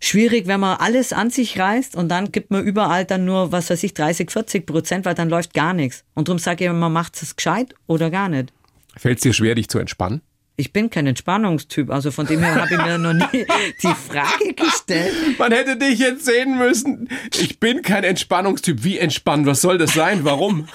schwierig, 0.00 0.46
wenn 0.46 0.60
man 0.60 0.78
alles 0.78 1.12
an 1.12 1.30
sich 1.30 1.58
reißt 1.58 1.96
und 1.96 2.08
dann 2.08 2.32
gibt 2.32 2.50
man 2.50 2.64
überall 2.64 3.04
dann 3.04 3.24
nur, 3.24 3.52
was 3.52 3.70
weiß 3.70 3.82
ich, 3.82 3.94
30, 3.94 4.30
40 4.30 4.66
Prozent, 4.66 5.04
weil 5.04 5.14
dann 5.14 5.28
läuft 5.28 5.54
gar 5.54 5.72
nichts. 5.72 6.04
Und 6.14 6.28
darum 6.28 6.38
sage 6.38 6.64
ich 6.64 6.70
immer, 6.70 6.78
man 6.78 6.92
macht 6.92 7.20
es 7.22 7.36
gescheit 7.36 7.74
oder 7.86 8.10
gar 8.10 8.28
nicht. 8.28 8.52
Fällt 8.96 9.18
es 9.18 9.22
dir 9.22 9.32
schwer, 9.32 9.54
dich 9.54 9.68
zu 9.68 9.78
entspannen? 9.78 10.22
Ich 10.58 10.72
bin 10.72 10.88
kein 10.88 11.06
Entspannungstyp, 11.06 11.90
also 11.90 12.10
von 12.10 12.26
dem 12.26 12.40
her 12.40 12.54
habe 12.54 12.72
ich 12.72 12.80
mir 12.80 12.96
noch 12.96 13.12
nie 13.12 13.44
die 13.82 13.94
Frage 13.94 14.54
gestellt. 14.54 15.38
Man 15.38 15.52
hätte 15.52 15.76
dich 15.76 15.98
jetzt 15.98 16.24
sehen 16.24 16.56
müssen. 16.56 17.10
Ich 17.38 17.60
bin 17.60 17.82
kein 17.82 18.04
Entspannungstyp. 18.04 18.82
Wie 18.82 18.98
entspannen? 18.98 19.44
Was 19.44 19.60
soll 19.60 19.76
das 19.76 19.92
sein? 19.92 20.24
Warum? 20.24 20.68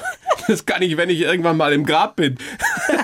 Das 0.48 0.68
kann 0.68 0.84
ich, 0.84 0.98
wenn 0.98 1.10
ich 1.10 1.22
irgendwann 1.22 1.58
mal 1.58 1.74
im 1.74 1.84
Grab 1.84 2.16
bin. 2.16 2.38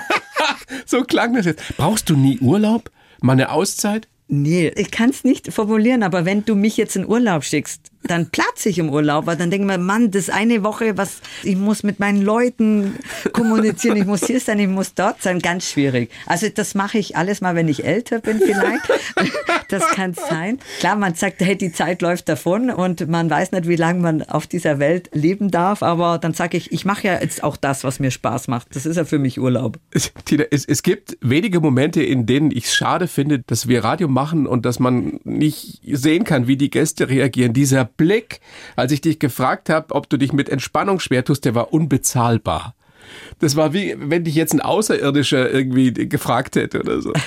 so 0.86 1.02
klang 1.02 1.34
das 1.34 1.46
jetzt. 1.46 1.76
Brauchst 1.76 2.08
du 2.10 2.16
nie 2.16 2.38
Urlaub? 2.38 2.92
Mal 3.20 3.32
eine 3.32 3.50
Auszeit? 3.50 4.06
Nee, 4.28 4.72
ich 4.76 4.92
kann 4.92 5.10
es 5.10 5.24
nicht 5.24 5.52
formulieren, 5.52 6.04
aber 6.04 6.24
wenn 6.26 6.44
du 6.44 6.54
mich 6.54 6.76
jetzt 6.76 6.94
in 6.94 7.06
Urlaub 7.06 7.44
schickst, 7.44 7.87
dann 8.04 8.30
platze 8.30 8.68
ich 8.68 8.78
im 8.78 8.90
Urlaub, 8.90 9.26
weil 9.26 9.36
dann 9.36 9.50
denke 9.50 9.64
ich 9.66 9.76
mir, 9.76 9.78
Mann, 9.82 10.10
das 10.10 10.30
eine 10.30 10.62
Woche, 10.62 10.96
was 10.96 11.20
ich 11.42 11.56
muss 11.56 11.82
mit 11.82 11.98
meinen 12.00 12.22
Leuten 12.22 12.94
kommunizieren, 13.32 13.96
ich 13.96 14.06
muss 14.06 14.26
hier 14.26 14.40
sein, 14.40 14.58
ich 14.60 14.68
muss 14.68 14.94
dort 14.94 15.20
sein, 15.22 15.40
ganz 15.40 15.68
schwierig. 15.70 16.10
Also 16.26 16.48
das 16.48 16.74
mache 16.74 16.98
ich 16.98 17.16
alles 17.16 17.40
mal, 17.40 17.54
wenn 17.54 17.68
ich 17.68 17.84
älter 17.84 18.20
bin 18.20 18.38
vielleicht. 18.40 18.82
Das 19.70 19.86
kann 19.90 20.14
sein. 20.14 20.58
Klar, 20.78 20.96
man 20.96 21.14
sagt, 21.14 21.40
hey, 21.40 21.54
die 21.54 21.70
Zeit 21.72 22.00
läuft 22.00 22.26
davon 22.30 22.70
und 22.70 23.06
man 23.08 23.28
weiß 23.28 23.52
nicht, 23.52 23.68
wie 23.68 23.76
lange 23.76 24.00
man 24.00 24.22
auf 24.22 24.46
dieser 24.46 24.78
Welt 24.78 25.10
leben 25.12 25.50
darf, 25.50 25.82
aber 25.82 26.16
dann 26.18 26.32
sage 26.32 26.56
ich, 26.56 26.72
ich 26.72 26.86
mache 26.86 27.06
ja 27.08 27.20
jetzt 27.20 27.42
auch 27.44 27.58
das, 27.58 27.84
was 27.84 28.00
mir 28.00 28.10
Spaß 28.10 28.48
macht. 28.48 28.74
Das 28.74 28.86
ist 28.86 28.96
ja 28.96 29.04
für 29.04 29.18
mich 29.18 29.38
Urlaub. 29.38 29.78
Es- 29.90 30.10
Tina, 30.24 30.44
es, 30.50 30.64
es 30.64 30.82
gibt 30.82 31.18
wenige 31.20 31.60
Momente, 31.60 32.02
in 32.02 32.24
denen 32.24 32.50
ich 32.50 32.64
es 32.64 32.74
schade 32.74 33.08
finde, 33.08 33.40
dass 33.40 33.68
wir 33.68 33.84
Radio 33.84 34.08
machen 34.08 34.46
und 34.46 34.64
dass 34.64 34.78
man 34.78 35.20
nicht 35.24 35.82
sehen 35.86 36.24
kann, 36.24 36.46
wie 36.46 36.56
die 36.56 36.70
Gäste 36.70 37.10
reagieren. 37.10 37.52
Dieser 37.52 37.87
Blick, 37.96 38.40
als 38.76 38.92
ich 38.92 39.00
dich 39.00 39.18
gefragt 39.18 39.70
habe, 39.70 39.94
ob 39.94 40.08
du 40.08 40.16
dich 40.16 40.32
mit 40.32 40.48
Entspannung 40.48 41.00
schwer 41.00 41.24
tust, 41.24 41.44
der 41.44 41.54
war 41.54 41.72
unbezahlbar. 41.72 42.74
Das 43.38 43.56
war 43.56 43.72
wie, 43.72 43.96
wenn 43.98 44.24
dich 44.24 44.34
jetzt 44.34 44.52
ein 44.52 44.60
Außerirdischer 44.60 45.50
irgendwie 45.50 45.92
gefragt 45.92 46.56
hätte 46.56 46.80
oder 46.80 47.00
so. 47.00 47.12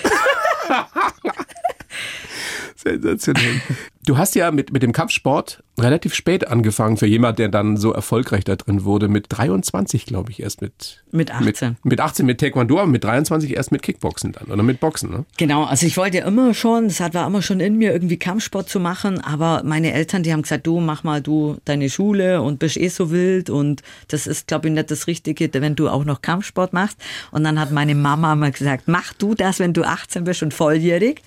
Sensationell. 2.76 3.62
Du 4.06 4.18
hast 4.18 4.34
ja 4.36 4.50
mit, 4.52 4.74
mit 4.74 4.82
dem 4.82 4.94
Kampfsport 4.94 5.64
relativ 5.80 6.14
spät 6.16 6.48
angefangen 6.48 6.98
für 6.98 7.06
jemand, 7.06 7.38
der 7.40 7.50
dann 7.50 7.78
so 7.78 7.92
erfolgreich 7.92 8.44
da 8.44 8.56
drin 8.56 8.84
wurde. 8.84 9.08
Mit 9.08 9.28
23, 9.30 10.06
glaube 10.06 10.32
ich, 10.32 10.42
erst 10.42 10.62
mit. 10.62 11.04
Mit 11.12 11.32
18. 11.32 11.70
Mit, 11.70 11.86
mit 11.86 12.00
18 12.00 12.26
mit 12.26 12.40
Taekwondo, 12.40 12.80
aber 12.80 12.88
mit 12.88 13.04
23 13.04 13.56
erst 13.56 13.72
mit 13.72 13.84
Kickboxen 13.84 14.32
dann 14.32 14.48
oder 14.48 14.64
mit 14.64 14.80
Boxen, 14.80 15.12
ne? 15.12 15.26
Genau, 15.38 15.66
also 15.66 15.86
ich 15.86 15.98
wollte 15.98 16.18
ja 16.18 16.26
immer 16.26 16.54
schon, 16.56 16.88
das 16.88 17.00
hat- 17.00 17.14
war 17.14 17.28
immer 17.28 17.42
schon 17.44 17.60
in 17.60 17.78
mir, 17.78 17.94
irgendwie 17.94 18.18
Kampfsport 18.18 18.70
zu 18.70 18.80
machen, 18.80 19.20
aber 19.22 19.62
meine 19.64 19.94
Eltern, 19.94 20.24
die 20.24 20.34
haben 20.34 20.42
gesagt, 20.42 20.66
du 20.66 20.80
mach 20.80 21.04
mal 21.04 21.22
du 21.22 21.58
deine 21.66 21.90
Schule 21.90 22.42
und 22.42 22.58
bist 22.60 22.78
eh 22.78 22.88
so 22.88 23.12
wild 23.12 23.50
und 23.52 23.82
das 24.08 24.26
ist, 24.26 24.48
glaube 24.48 24.68
ich, 24.68 24.74
nicht 24.74 24.90
das 24.90 25.06
Richtige, 25.08 25.50
wenn 25.54 25.76
du 25.76 25.90
auch 25.90 26.06
noch 26.06 26.22
Kampfsport 26.22 26.74
machst. 26.74 26.98
Und 27.32 27.44
dann 27.44 27.60
hat 27.60 27.72
meine 27.72 27.94
Mama 27.96 28.36
mal 28.36 28.52
gesagt, 28.52 28.84
mach 28.88 29.14
du 29.14 29.36
das, 29.36 29.60
wenn 29.60 29.74
du 29.74 29.84
18 29.84 30.24
bist 30.24 30.42
und 30.44 30.54
volljährig. 30.54 31.22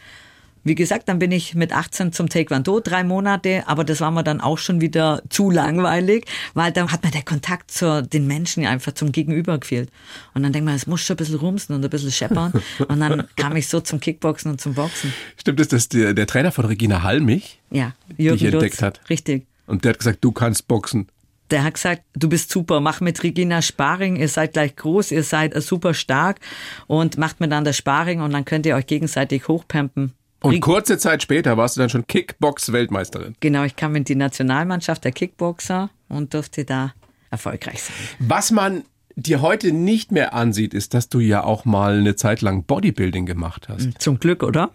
Wie 0.65 0.75
gesagt, 0.75 1.09
dann 1.09 1.19
bin 1.19 1.31
ich 1.31 1.55
mit 1.55 1.73
18 1.73 2.13
zum 2.13 2.31
Taekwondo, 2.31 2.81
drei 2.81 3.05
Monate, 3.05 3.65
aber 3.67 3.85
das 3.85 4.01
war 4.01 4.11
mir 4.11 4.25
dann 4.25 4.41
auch 4.41 4.57
schon 4.57 4.81
wieder 4.81 5.23
zu 5.29 5.51
langweilig, 5.51 6.25
weil 6.55 6.73
dann 6.73 6.91
hat 6.91 7.05
mir 7.05 7.11
der 7.11 7.23
Kontakt 7.23 7.71
zu 7.71 8.03
den 8.03 8.27
Menschen 8.27 8.63
ja 8.63 8.71
einfach 8.71 8.93
zum 8.93 9.13
Gegenüber 9.13 9.59
gefehlt. 9.59 9.91
Und 10.33 10.43
dann 10.43 10.53
denkt 10.53 10.65
man, 10.65 10.75
es 10.75 10.87
muss 10.87 11.03
schon 11.03 11.15
ein 11.15 11.19
bisschen 11.19 11.37
rumsen 11.37 11.75
und 11.75 11.85
ein 11.85 11.91
bisschen 11.91 12.11
scheppern. 12.11 12.53
Und 12.89 13.01
dann 13.01 13.29
kam 13.37 13.55
ich 13.57 13.69
so 13.69 13.81
zum 13.81 14.01
Kickboxen 14.01 14.51
und 14.51 14.61
zum 14.61 14.75
Boxen. 14.75 15.13
Stimmt 15.37 15.61
es, 15.61 15.69
dass 15.69 15.89
der, 15.91 16.15
der 16.15 16.27
Trainer 16.27 16.51
von 16.51 16.65
Regina 16.65 17.03
Hallmich 17.03 17.61
Ja, 17.71 17.93
dich 18.09 18.19
Jürgen 18.19 18.45
entdeckt 18.47 18.77
Lutz, 18.77 18.83
hat? 18.83 19.01
Richtig. 19.11 19.47
Und 19.67 19.85
der 19.85 19.91
hat 19.91 19.99
gesagt, 19.99 20.19
du 20.23 20.33
kannst 20.33 20.67
boxen. 20.67 21.09
Der 21.51 21.63
hat 21.63 21.75
gesagt, 21.75 22.03
du 22.15 22.31
bist 22.31 22.51
super, 22.51 22.81
mach 22.81 23.03
mit 23.03 23.23
Regina 23.23 23.61
Sparring, 23.61 24.17
ihr 24.17 24.29
seid 24.29 24.55
gleich 24.55 24.77
groß, 24.77 25.11
ihr 25.11 25.23
seid 25.23 25.55
super 25.63 25.93
stark 25.93 26.41
und 26.87 27.19
macht 27.19 27.41
miteinander 27.41 27.75
Sparring 27.75 28.23
und 28.23 28.33
dann 28.33 28.47
könnt 28.47 28.65
ihr 28.65 28.75
euch 28.77 28.87
gegenseitig 28.87 29.47
hochpampen. 29.47 30.15
Und 30.45 30.61
kurze 30.61 30.99
Zeit 30.99 31.23
später 31.23 31.57
warst 31.57 31.77
du 31.77 31.81
dann 31.81 31.91
schon 31.91 32.07
Kickbox-Weltmeisterin. 32.07 33.35
Genau, 33.41 33.65
ich 33.65 33.77
kam 33.77 33.97
in 33.97 34.05
die 34.05 34.15
Nationalmannschaft 34.15 35.05
der 35.05 35.13
Kickboxer 35.13 35.91
und 36.09 36.35
durfte 36.35 36.65
da 36.65 36.95
erfolgreich 37.31 37.83
sein. 37.83 37.97
Was 38.19 38.51
man 38.51 38.85
dir 39.17 39.43
heute 39.43 39.73
nicht 39.73 40.13
mehr 40.13 40.35
ansieht, 40.35 40.75
ist, 40.75 40.95
dass 40.95 41.09
du 41.09 41.21
ja 41.21 41.45
auch 41.45 41.65
mal 41.65 41.99
eine 41.99 42.17
Zeit 42.17 42.43
lang 42.43 42.65
Bodybuilding 42.65 43.27
gemacht 43.27 43.69
hast. 43.69 44.01
Zum 44.01 44.19
Glück, 44.19 44.43
oder? 44.43 44.71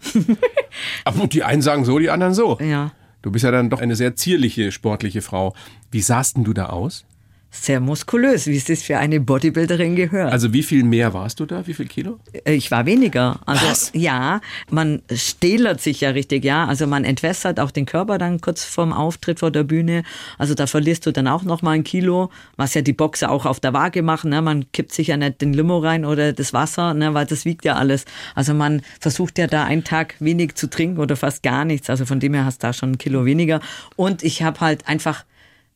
Aber 1.04 1.26
die 1.26 1.44
einen 1.44 1.62
sagen 1.62 1.84
so, 1.84 1.98
die 1.98 2.10
anderen 2.10 2.34
so. 2.34 2.58
ja. 2.60 2.92
Du 3.22 3.30
bist 3.30 3.44
ja 3.44 3.50
dann 3.50 3.68
doch 3.68 3.82
eine 3.82 3.96
sehr 3.96 4.16
zierliche, 4.16 4.72
sportliche 4.72 5.20
Frau. 5.20 5.54
Wie 5.90 6.00
sahst 6.00 6.38
denn 6.38 6.44
du 6.44 6.54
da 6.54 6.70
aus? 6.70 7.04
Sehr 7.52 7.80
muskulös, 7.80 8.46
wie 8.46 8.56
es 8.56 8.66
das 8.66 8.82
für 8.84 8.98
eine 8.98 9.18
Bodybuilderin 9.18 9.96
gehört. 9.96 10.32
Also 10.32 10.52
wie 10.52 10.62
viel 10.62 10.84
mehr 10.84 11.12
warst 11.12 11.40
du 11.40 11.46
da? 11.46 11.66
Wie 11.66 11.74
viel 11.74 11.86
Kilo? 11.88 12.20
Äh, 12.44 12.54
Ich 12.54 12.70
war 12.70 12.86
weniger. 12.86 13.40
Also 13.44 13.66
Was? 13.66 13.90
ja, 13.92 14.40
man 14.70 15.02
stählert 15.12 15.80
sich 15.80 16.00
ja 16.00 16.10
richtig, 16.10 16.44
ja. 16.44 16.66
Also 16.66 16.86
man 16.86 17.04
entwässert 17.04 17.58
auch 17.58 17.72
den 17.72 17.86
Körper 17.86 18.18
dann 18.18 18.40
kurz 18.40 18.64
vorm 18.64 18.92
Auftritt 18.92 19.40
vor 19.40 19.50
der 19.50 19.64
Bühne. 19.64 20.04
Also 20.38 20.54
da 20.54 20.68
verlierst 20.68 21.06
du 21.06 21.12
dann 21.12 21.26
auch 21.26 21.42
noch 21.42 21.60
mal 21.60 21.72
ein 21.72 21.82
Kilo, 21.82 22.30
was 22.56 22.74
ja 22.74 22.82
die 22.82 22.92
Boxer 22.92 23.32
auch 23.32 23.46
auf 23.46 23.58
der 23.58 23.72
Waage 23.72 24.02
machen. 24.02 24.30
Ne? 24.30 24.40
Man 24.42 24.70
kippt 24.70 24.92
sich 24.92 25.08
ja 25.08 25.16
nicht 25.16 25.40
den 25.40 25.52
Limo 25.52 25.78
rein 25.78 26.04
oder 26.04 26.32
das 26.32 26.52
Wasser, 26.52 26.94
ne? 26.94 27.14
weil 27.14 27.26
das 27.26 27.44
wiegt 27.44 27.64
ja 27.64 27.74
alles. 27.74 28.04
Also 28.36 28.54
man 28.54 28.82
versucht 29.00 29.38
ja 29.38 29.48
da 29.48 29.64
einen 29.64 29.82
Tag 29.82 30.14
wenig 30.20 30.54
zu 30.54 30.70
trinken 30.70 31.00
oder 31.00 31.16
fast 31.16 31.42
gar 31.42 31.64
nichts. 31.64 31.90
Also 31.90 32.06
von 32.06 32.20
dem 32.20 32.32
her 32.34 32.44
hast 32.44 32.62
du 32.62 32.68
da 32.68 32.72
schon 32.72 32.92
ein 32.92 32.98
Kilo 32.98 33.24
weniger. 33.24 33.58
Und 33.96 34.22
ich 34.22 34.44
habe 34.44 34.60
halt 34.60 34.86
einfach 34.86 35.24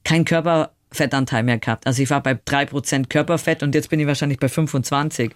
kein 0.04 0.24
Körperfettanteil 0.94 1.42
mehr 1.42 1.58
gehabt. 1.58 1.86
Also 1.86 2.02
ich 2.02 2.10
war 2.10 2.22
bei 2.22 2.38
drei 2.44 2.66
Prozent 2.66 3.10
Körperfett 3.10 3.62
und 3.62 3.74
jetzt 3.74 3.90
bin 3.90 4.00
ich 4.00 4.06
wahrscheinlich 4.06 4.38
bei 4.38 4.48
25. 4.48 5.32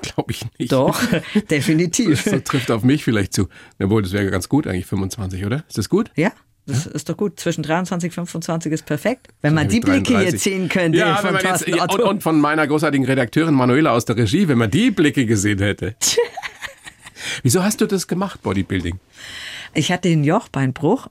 Glaube 0.00 0.32
ich 0.32 0.42
nicht. 0.58 0.72
Doch, 0.72 0.98
definitiv. 1.50 2.24
Das 2.24 2.44
trifft 2.44 2.70
auf 2.70 2.82
mich 2.82 3.04
vielleicht 3.04 3.34
zu. 3.34 3.48
Obwohl, 3.82 4.02
das 4.02 4.12
wäre 4.12 4.30
ganz 4.30 4.48
gut 4.48 4.66
eigentlich, 4.66 4.86
25, 4.86 5.44
oder? 5.44 5.64
Ist 5.68 5.76
das 5.76 5.88
gut? 5.88 6.10
Ja, 6.16 6.32
das 6.66 6.86
ist 6.86 7.08
doch 7.08 7.16
gut. 7.16 7.38
Zwischen 7.38 7.62
23 7.62 8.08
und 8.18 8.26
25 8.26 8.72
ist 8.72 8.86
perfekt. 8.86 9.28
Wenn 9.42 9.54
man 9.54 9.68
die 9.68 9.76
Mit 9.76 9.84
Blicke 9.84 10.12
33. 10.14 10.32
jetzt 10.32 10.44
sehen 10.44 10.68
könnte 10.68 10.98
Ja, 10.98 11.16
wenn 11.22 11.32
von 11.32 11.32
man 11.34 11.44
jetzt, 11.44 11.68
ja, 11.68 11.84
und, 11.84 12.00
und 12.00 12.22
von 12.22 12.40
meiner 12.40 12.66
großartigen 12.66 13.06
Redakteurin 13.06 13.54
Manuela 13.54 13.90
aus 13.90 14.06
der 14.06 14.16
Regie, 14.16 14.48
wenn 14.48 14.58
man 14.58 14.70
die 14.70 14.90
Blicke 14.90 15.26
gesehen 15.26 15.58
hätte. 15.58 15.94
Wieso 17.42 17.62
hast 17.62 17.80
du 17.80 17.86
das 17.86 18.06
gemacht, 18.06 18.42
Bodybuilding? 18.42 18.98
Ich 19.74 19.92
hatte 19.92 20.08
einen 20.08 20.24
Jochbeinbruch 20.24 21.08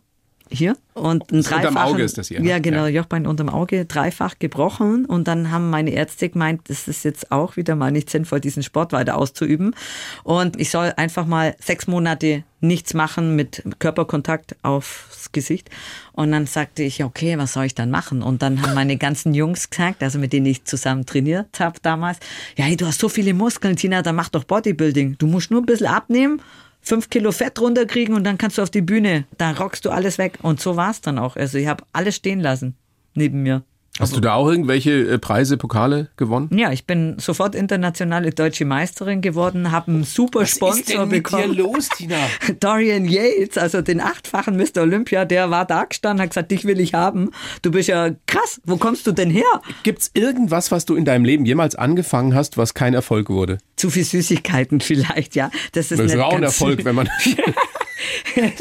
hier 0.49 0.77
und 0.93 1.31
ein 1.31 1.39
ist 1.39 1.51
unterm 1.51 1.77
Auge 1.77 2.03
ist 2.03 2.17
das 2.17 2.27
hier, 2.27 2.39
ne? 2.39 2.47
Ja, 2.47 2.60
genau, 2.60 2.86
Ja. 2.86 3.01
Jochbein 3.01 3.27
unterm 3.27 3.49
Auge, 3.49 3.86
dreifach 3.86 4.36
gebrochen 4.39 5.05
und 5.05 5.27
dann 5.27 5.51
haben 5.51 5.69
meine 5.69 5.91
Ärzte 5.91 6.29
gemeint, 6.29 6.62
das 6.67 6.88
ist 6.88 7.03
jetzt 7.03 7.31
auch 7.31 7.58
wieder 7.58 7.75
mal 7.75 7.91
nicht 7.91 8.10
sinnvoll, 8.10 8.39
diesen 8.39 8.63
Sport 8.63 8.93
weiter 8.93 9.17
auszuüben 9.17 9.75
und 10.23 10.60
ich 10.60 10.69
soll 10.69 10.93
einfach 10.97 11.25
mal 11.25 11.55
sechs 11.60 11.88
Monate 11.88 12.43
nichts 12.62 12.93
machen 12.93 13.36
mit 13.36 13.63
Körperkontakt 13.79 14.55
aufs 14.63 15.31
Gesicht 15.31 15.69
und 16.13 16.31
dann 16.31 16.45
sagte 16.47 16.84
ich, 16.84 17.03
okay, 17.03 17.38
was 17.38 17.53
soll 17.53 17.65
ich 17.65 17.75
dann 17.75 17.91
machen? 17.91 18.23
Und 18.23 18.41
dann 18.41 18.62
haben 18.62 18.73
meine 18.73 18.97
ganzen 18.97 19.34
Jungs 19.34 19.69
gesagt, 19.69 20.01
also 20.01 20.17
mit 20.19 20.34
denen 20.34 20.45
ich 20.45 20.63
zusammen 20.63 21.05
trainiert 21.05 21.60
habe 21.60 21.79
damals, 21.81 22.19
ja, 22.55 22.65
hey, 22.65 22.77
du 22.77 22.86
hast 22.86 22.99
so 22.99 23.10
viele 23.10 23.34
Muskeln, 23.34 23.75
Tina, 23.75 24.01
dann 24.01 24.15
mach 24.15 24.29
doch 24.29 24.43
Bodybuilding. 24.43 25.17
Du 25.17 25.27
musst 25.27 25.51
nur 25.51 25.62
ein 25.62 25.65
bisschen 25.65 25.88
abnehmen 25.88 26.41
fünf 26.86 27.10
Kilo 27.10 27.32
Fett 27.32 27.60
runterkriegen 27.60 28.15
und 28.15 28.24
dann 28.24 28.38
kannst 28.38 28.58
du 28.58 28.62
auf 28.62 28.69
die 28.69 28.82
Bühne. 28.82 29.26
Da 29.38 29.52
rockst 29.52 29.84
du 29.86 29.89
alles 29.89 30.17
weg. 30.17 30.38
Und 30.41 30.62
so 30.62 30.78
war 30.78 30.91
es 30.91 31.02
dann 31.02 31.19
auch. 31.19 31.36
Also 31.36 31.58
ich 31.58 31.67
habe 31.67 31.84
alles 31.91 32.15
stehen 32.15 32.39
lassen 32.39 32.76
neben 33.15 33.43
mir. 33.43 33.63
Hast 33.97 34.13
du 34.13 34.19
da 34.19 34.34
auch 34.34 34.49
irgendwelche 34.49 34.91
äh, 35.08 35.17
Preise, 35.17 35.55
Pokale 35.55 36.10
gewonnen? 36.17 36.49
Ja, 36.53 36.71
ich 36.73 36.86
bin 36.86 37.15
sofort 37.17 37.55
internationale 37.55 38.31
deutsche 38.31 38.65
Meisterin 38.65 39.21
geworden, 39.21 39.71
habe 39.71 39.89
einen 39.89 40.03
super 40.03 40.45
Sponsor 40.45 41.05
bekommen. 41.05 41.53
los, 41.55 41.88
Tina? 41.89 42.17
Dorian 42.60 43.05
Yates, 43.05 43.58
also 43.58 43.81
den 43.81 44.01
achtfachen 44.01 44.58
Mr. 44.58 44.81
Olympia, 44.81 45.23
der 45.23 45.49
war 45.49 45.65
da 45.65 45.86
gestanden, 45.86 46.21
hat 46.23 46.31
gesagt, 46.31 46.51
dich 46.51 46.65
will 46.65 46.81
ich 46.81 46.93
haben. 46.93 47.31
Du 47.62 47.71
bist 47.71 47.88
ja 47.88 48.10
krass, 48.27 48.60
wo 48.65 48.75
kommst 48.75 49.08
du 49.08 49.13
denn 49.13 49.29
her? 49.29 49.45
Gibt's 49.84 50.12
irgendwas, 50.13 50.71
was 50.71 50.86
du 50.86 50.95
in 50.95 51.05
deinem 51.05 51.23
Leben 51.23 51.45
jemals 51.45 51.75
angefangen 51.75 52.36
hast, 52.36 52.58
was 52.58 52.73
kein 52.73 52.93
Erfolg 52.93 53.29
wurde? 53.29 53.60
Zu 53.77 53.89
viel 53.89 54.03
Süßigkeiten 54.03 54.81
vielleicht, 54.81 55.36
ja. 55.36 55.49
Das 55.71 55.91
ist, 55.91 55.99
Das 55.99 56.08
ist 56.08 56.13
nicht 56.15 56.21
auch 56.21 56.34
ein 56.34 56.41
ganz- 56.41 56.53
Erfolg, 56.60 56.84
wenn 56.84 56.95
man 56.95 57.08
wenn 58.36 58.51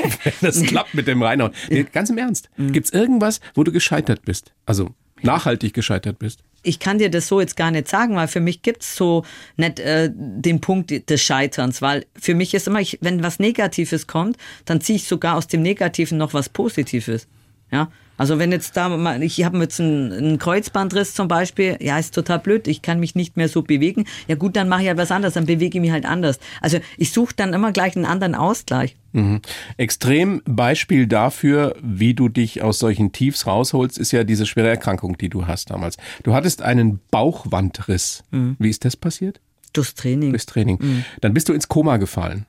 das 0.40 0.62
klappt 0.62 0.94
mit 0.94 1.08
dem 1.08 1.22
Reinhauen. 1.22 1.52
Nee, 1.68 1.84
ganz 1.92 2.08
im 2.10 2.18
Ernst. 2.18 2.50
Gibt's 2.56 2.90
irgendwas, 2.90 3.40
wo 3.54 3.64
du 3.64 3.72
gescheitert 3.72 4.22
bist? 4.24 4.52
Also 4.64 4.90
nachhaltig 5.24 5.74
gescheitert 5.74 6.18
bist? 6.18 6.40
ich 6.64 6.78
kann 6.80 6.98
dir 6.98 7.10
das 7.10 7.28
so 7.28 7.40
jetzt 7.40 7.56
gar 7.56 7.70
nicht 7.70 7.88
sagen, 7.88 8.16
weil 8.16 8.26
für 8.26 8.40
mich 8.40 8.62
gibt's 8.62 8.96
so 8.96 9.24
nicht 9.56 9.78
äh, 9.78 10.10
den 10.12 10.60
Punkt 10.60 11.08
des 11.08 11.22
Scheiterns, 11.22 11.80
weil 11.82 12.06
für 12.18 12.34
mich 12.34 12.54
ist 12.54 12.66
immer, 12.66 12.80
ich, 12.80 12.98
wenn 13.00 13.22
was 13.22 13.38
Negatives 13.38 14.06
kommt, 14.06 14.36
dann 14.64 14.80
ziehe 14.80 14.96
ich 14.96 15.06
sogar 15.06 15.36
aus 15.36 15.46
dem 15.46 15.62
Negativen 15.62 16.18
noch 16.18 16.34
was 16.34 16.48
Positives. 16.48 17.28
Ja, 17.70 17.90
also 18.16 18.38
wenn 18.38 18.52
jetzt 18.52 18.76
da, 18.76 18.88
mal, 18.88 19.22
ich 19.22 19.44
habe 19.44 19.58
jetzt 19.58 19.80
einen, 19.80 20.12
einen 20.12 20.38
Kreuzbandriss 20.38 21.14
zum 21.14 21.28
Beispiel, 21.28 21.76
ja, 21.80 21.98
ist 21.98 22.14
total 22.14 22.38
blöd, 22.38 22.68
ich 22.68 22.82
kann 22.82 23.00
mich 23.00 23.14
nicht 23.14 23.36
mehr 23.36 23.48
so 23.48 23.62
bewegen. 23.62 24.04
Ja 24.28 24.36
gut, 24.36 24.56
dann 24.56 24.68
mache 24.68 24.82
ich 24.82 24.88
halt 24.88 24.98
was 24.98 25.10
anderes, 25.10 25.34
dann 25.34 25.46
bewege 25.46 25.78
ich 25.78 25.80
mich 25.80 25.90
halt 25.90 26.04
anders. 26.04 26.38
Also 26.60 26.78
ich 26.96 27.12
suche 27.12 27.34
dann 27.36 27.52
immer 27.52 27.72
gleich 27.72 27.96
einen 27.96 28.04
anderen 28.06 28.34
Ausgleich. 28.34 28.96
Mhm. 29.12 29.40
Extrem 29.76 30.42
Beispiel 30.44 31.06
dafür, 31.06 31.76
wie 31.82 32.14
du 32.14 32.28
dich 32.28 32.62
aus 32.62 32.78
solchen 32.78 33.12
Tiefs 33.12 33.46
rausholst, 33.46 33.98
ist 33.98 34.12
ja 34.12 34.24
diese 34.24 34.46
schwere 34.46 34.68
Erkrankung, 34.68 35.18
die 35.18 35.28
du 35.28 35.46
hast 35.46 35.70
damals. 35.70 35.96
Du 36.22 36.34
hattest 36.34 36.62
einen 36.62 37.00
Bauchwandriss. 37.10 38.24
Wie 38.30 38.70
ist 38.70 38.84
das 38.84 38.96
passiert? 38.96 39.40
Durchs 39.72 39.94
Training. 39.94 40.30
Durchs 40.30 40.46
Training. 40.46 41.04
Dann 41.20 41.34
bist 41.34 41.48
du 41.48 41.52
ins 41.52 41.68
Koma 41.68 41.96
gefallen. 41.96 42.46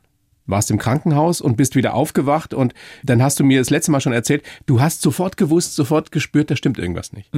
Warst 0.48 0.70
im 0.72 0.78
Krankenhaus 0.78 1.42
und 1.42 1.58
bist 1.58 1.76
wieder 1.76 1.94
aufgewacht 1.94 2.54
und 2.54 2.74
dann 3.04 3.22
hast 3.24 3.40
du 3.40 3.44
mir 3.44 3.60
das 3.60 3.70
letzte 3.70 3.92
Mal 3.92 4.00
schon 4.02 4.14
erzählt, 4.14 4.44
du 4.66 4.80
hast 4.80 5.02
sofort 5.02 5.38
gewusst, 5.38 5.76
sofort 5.76 6.12
gespürt, 6.12 6.52
da 6.52 6.56
stimmt 6.56 6.78
irgendwas 6.78 7.14
nicht. 7.14 7.30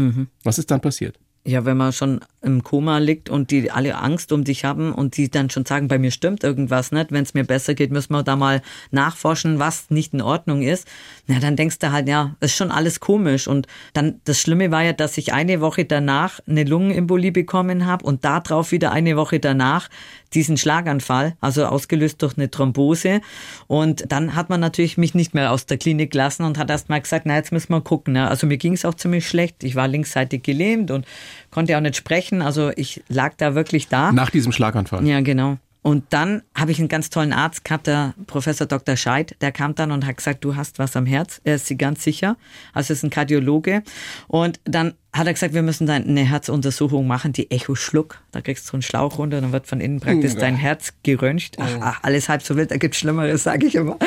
Was 0.43 0.59
ist 0.59 0.71
dann 0.71 0.81
passiert? 0.81 1.17
Ja, 1.47 1.63
wenn 1.63 1.77
man 1.77 1.93
schon 1.93 2.19
im 2.41 2.61
Koma 2.61 2.97
liegt 2.97 3.29
und 3.29 3.51
die 3.51 3.71
alle 3.71 3.97
Angst 3.97 4.33
um 4.33 4.43
dich 4.43 4.65
haben 4.65 4.91
und 4.91 5.15
die 5.15 5.31
dann 5.31 5.49
schon 5.49 5.65
sagen, 5.65 5.87
bei 5.87 5.97
mir 5.97 6.11
stimmt 6.11 6.43
irgendwas 6.43 6.91
nicht, 6.91 7.13
wenn 7.13 7.23
es 7.23 7.33
mir 7.33 7.45
besser 7.45 7.73
geht, 7.73 7.89
müssen 7.89 8.11
wir 8.11 8.21
da 8.21 8.35
mal 8.35 8.61
nachforschen, 8.91 9.57
was 9.57 9.89
nicht 9.89 10.13
in 10.13 10.21
Ordnung 10.21 10.61
ist. 10.61 10.85
Na, 11.25 11.39
dann 11.39 11.55
denkst 11.55 11.79
du 11.79 11.89
halt, 11.93 12.09
ja, 12.09 12.35
ist 12.41 12.57
schon 12.57 12.69
alles 12.69 12.99
komisch. 12.99 13.47
Und 13.47 13.65
dann, 13.93 14.19
das 14.25 14.41
Schlimme 14.41 14.71
war 14.71 14.83
ja, 14.83 14.91
dass 14.91 15.17
ich 15.17 15.31
eine 15.31 15.61
Woche 15.61 15.85
danach 15.85 16.41
eine 16.47 16.65
Lungenembolie 16.65 17.31
bekommen 17.31 17.85
habe 17.85 18.05
und 18.05 18.25
darauf 18.25 18.73
wieder 18.73 18.91
eine 18.91 19.15
Woche 19.15 19.39
danach 19.39 19.87
diesen 20.33 20.57
Schlaganfall, 20.57 21.37
also 21.39 21.65
ausgelöst 21.65 22.21
durch 22.21 22.37
eine 22.37 22.51
Thrombose. 22.51 23.21
Und 23.67 24.11
dann 24.11 24.35
hat 24.35 24.49
man 24.49 24.59
natürlich 24.59 24.97
mich 24.97 25.15
nicht 25.15 25.33
mehr 25.33 25.51
aus 25.51 25.65
der 25.65 25.77
Klinik 25.77 26.11
gelassen 26.11 26.43
und 26.43 26.57
hat 26.57 26.69
erst 26.69 26.89
mal 26.89 26.99
gesagt, 26.99 27.25
na, 27.25 27.35
jetzt 27.35 27.53
müssen 27.53 27.71
wir 27.71 27.81
gucken. 27.81 28.13
Ne? 28.13 28.27
Also 28.27 28.47
mir 28.47 28.57
ging 28.57 28.73
es 28.73 28.83
auch 28.83 28.95
ziemlich 28.95 29.27
schlecht. 29.27 29.63
Ich 29.63 29.75
war 29.75 29.87
linksseitig 29.87 30.43
gelähmt 30.43 30.91
und 30.91 31.05
konnte 31.51 31.75
auch 31.77 31.81
nicht 31.81 31.95
sprechen. 31.95 32.41
Also 32.41 32.71
ich 32.75 33.03
lag 33.07 33.33
da 33.37 33.55
wirklich 33.55 33.87
da. 33.87 34.11
Nach 34.11 34.29
diesem 34.29 34.51
Schlaganfall. 34.51 35.05
Ja, 35.05 35.21
genau. 35.21 35.57
Und 35.87 36.03
dann 36.09 36.41
habe 36.53 36.71
ich 36.71 36.79
einen 36.79 36.89
ganz 36.89 37.09
tollen 37.09 37.31
Arzt 37.31 37.63
gehabt, 37.63 37.87
der 37.87 38.13
Professor 38.25 38.67
Dr. 38.67 38.97
Scheid, 38.97 39.37
der 39.39 39.53
kam 39.53 39.73
dann 39.73 39.93
und 39.93 40.05
hat 40.05 40.17
gesagt, 40.17 40.43
du 40.43 40.57
hast 40.57 40.79
was 40.79 40.97
am 40.97 41.05
Herz. 41.05 41.39
Er 41.45 41.55
ist 41.55 41.67
sie 41.67 41.77
ganz 41.77 42.03
sicher. 42.03 42.35
Also 42.73 42.91
ist 42.91 43.03
ein 43.03 43.09
Kardiologe. 43.09 43.83
Und 44.27 44.59
dann 44.65 44.95
hat 45.17 45.27
er 45.27 45.33
gesagt, 45.33 45.53
wir 45.53 45.61
müssen 45.61 45.87
dann 45.87 46.03
eine 46.03 46.21
Herzuntersuchung 46.21 47.07
machen, 47.07 47.33
die 47.33 47.51
Echo 47.51 47.75
Schluck. 47.75 48.19
Da 48.31 48.41
kriegst 48.41 48.65
du 48.65 48.71
so 48.71 48.75
einen 48.75 48.81
Schlauch 48.81 49.17
runter, 49.17 49.41
dann 49.41 49.51
wird 49.51 49.67
von 49.67 49.81
innen 49.81 49.99
praktisch 49.99 50.35
dein 50.35 50.55
Herz 50.55 50.93
geröntgt. 51.03 51.57
Ach, 51.59 51.77
ach, 51.81 51.99
alles 52.03 52.29
halb 52.29 52.41
so 52.41 52.55
wild, 52.55 52.71
da 52.71 52.77
gibt's 52.77 52.97
Schlimmeres, 52.97 53.43
sage 53.43 53.67
ich 53.67 53.75
immer. 53.75 53.97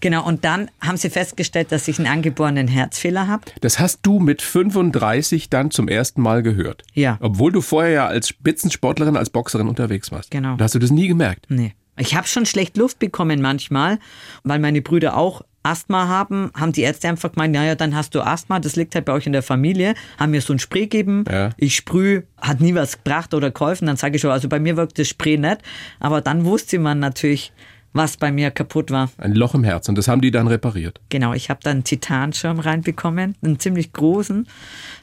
Genau, 0.00 0.26
und 0.26 0.44
dann 0.44 0.70
haben 0.80 0.96
sie 0.96 1.10
festgestellt, 1.10 1.72
dass 1.72 1.88
ich 1.88 1.98
einen 1.98 2.08
angeborenen 2.08 2.68
Herzfehler 2.68 3.26
habe. 3.26 3.44
Das 3.60 3.78
hast 3.78 4.00
du 4.02 4.18
mit 4.18 4.42
35 4.42 5.50
dann 5.50 5.70
zum 5.70 5.88
ersten 5.88 6.22
Mal 6.22 6.42
gehört. 6.42 6.84
Ja. 6.92 7.18
Obwohl 7.20 7.52
du 7.52 7.60
vorher 7.60 7.90
ja 7.90 8.06
als 8.06 8.28
Spitzensportlerin, 8.28 9.16
als 9.16 9.30
Boxerin 9.30 9.68
unterwegs 9.68 10.12
warst. 10.12 10.30
Genau. 10.30 10.56
Da 10.56 10.64
hast 10.64 10.74
du 10.74 10.78
das 10.78 10.90
nie 10.90 11.08
gemerkt. 11.08 11.46
Nee. 11.48 11.74
Ich 11.98 12.14
habe 12.14 12.28
schon 12.28 12.46
schlecht 12.46 12.76
Luft 12.76 12.98
bekommen 13.00 13.42
manchmal, 13.42 13.98
weil 14.44 14.60
meine 14.60 14.82
Brüder 14.82 15.16
auch 15.16 15.42
Asthma 15.62 16.08
haben, 16.08 16.50
haben 16.54 16.72
die 16.72 16.82
Ärzte 16.82 17.08
einfach 17.08 17.32
gemeint, 17.32 17.54
naja, 17.54 17.74
dann 17.74 17.94
hast 17.94 18.14
du 18.14 18.20
Asthma, 18.20 18.60
das 18.60 18.76
liegt 18.76 18.94
halt 18.94 19.04
bei 19.04 19.12
euch 19.12 19.26
in 19.26 19.32
der 19.32 19.42
Familie, 19.42 19.94
haben 20.18 20.30
mir 20.30 20.40
so 20.40 20.52
ein 20.52 20.58
Spray 20.58 20.82
gegeben, 20.82 21.24
Ja. 21.30 21.50
ich 21.56 21.74
sprühe, 21.76 22.24
hat 22.40 22.60
nie 22.60 22.74
was 22.74 22.96
gebracht 23.02 23.34
oder 23.34 23.50
geholfen, 23.50 23.86
dann 23.86 23.96
sage 23.96 24.16
ich 24.16 24.22
schon, 24.22 24.30
also 24.30 24.48
bei 24.48 24.60
mir 24.60 24.76
wirkt 24.76 24.98
das 24.98 25.08
Spray 25.08 25.36
nicht, 25.36 25.58
aber 26.00 26.20
dann 26.20 26.44
wusste 26.44 26.78
man 26.78 27.00
natürlich, 27.00 27.52
was 27.94 28.18
bei 28.18 28.30
mir 28.30 28.50
kaputt 28.50 28.90
war. 28.90 29.10
Ein 29.16 29.32
Loch 29.34 29.54
im 29.54 29.64
Herz. 29.64 29.88
Und 29.88 29.96
das 29.96 30.08
haben 30.08 30.20
die 30.20 30.30
dann 30.30 30.46
repariert. 30.46 31.00
Genau, 31.08 31.32
ich 31.32 31.48
habe 31.48 31.60
dann 31.62 31.72
einen 31.78 31.84
Titanschirm 31.84 32.60
reinbekommen, 32.60 33.34
einen 33.42 33.58
ziemlich 33.58 33.94
großen. 33.94 34.46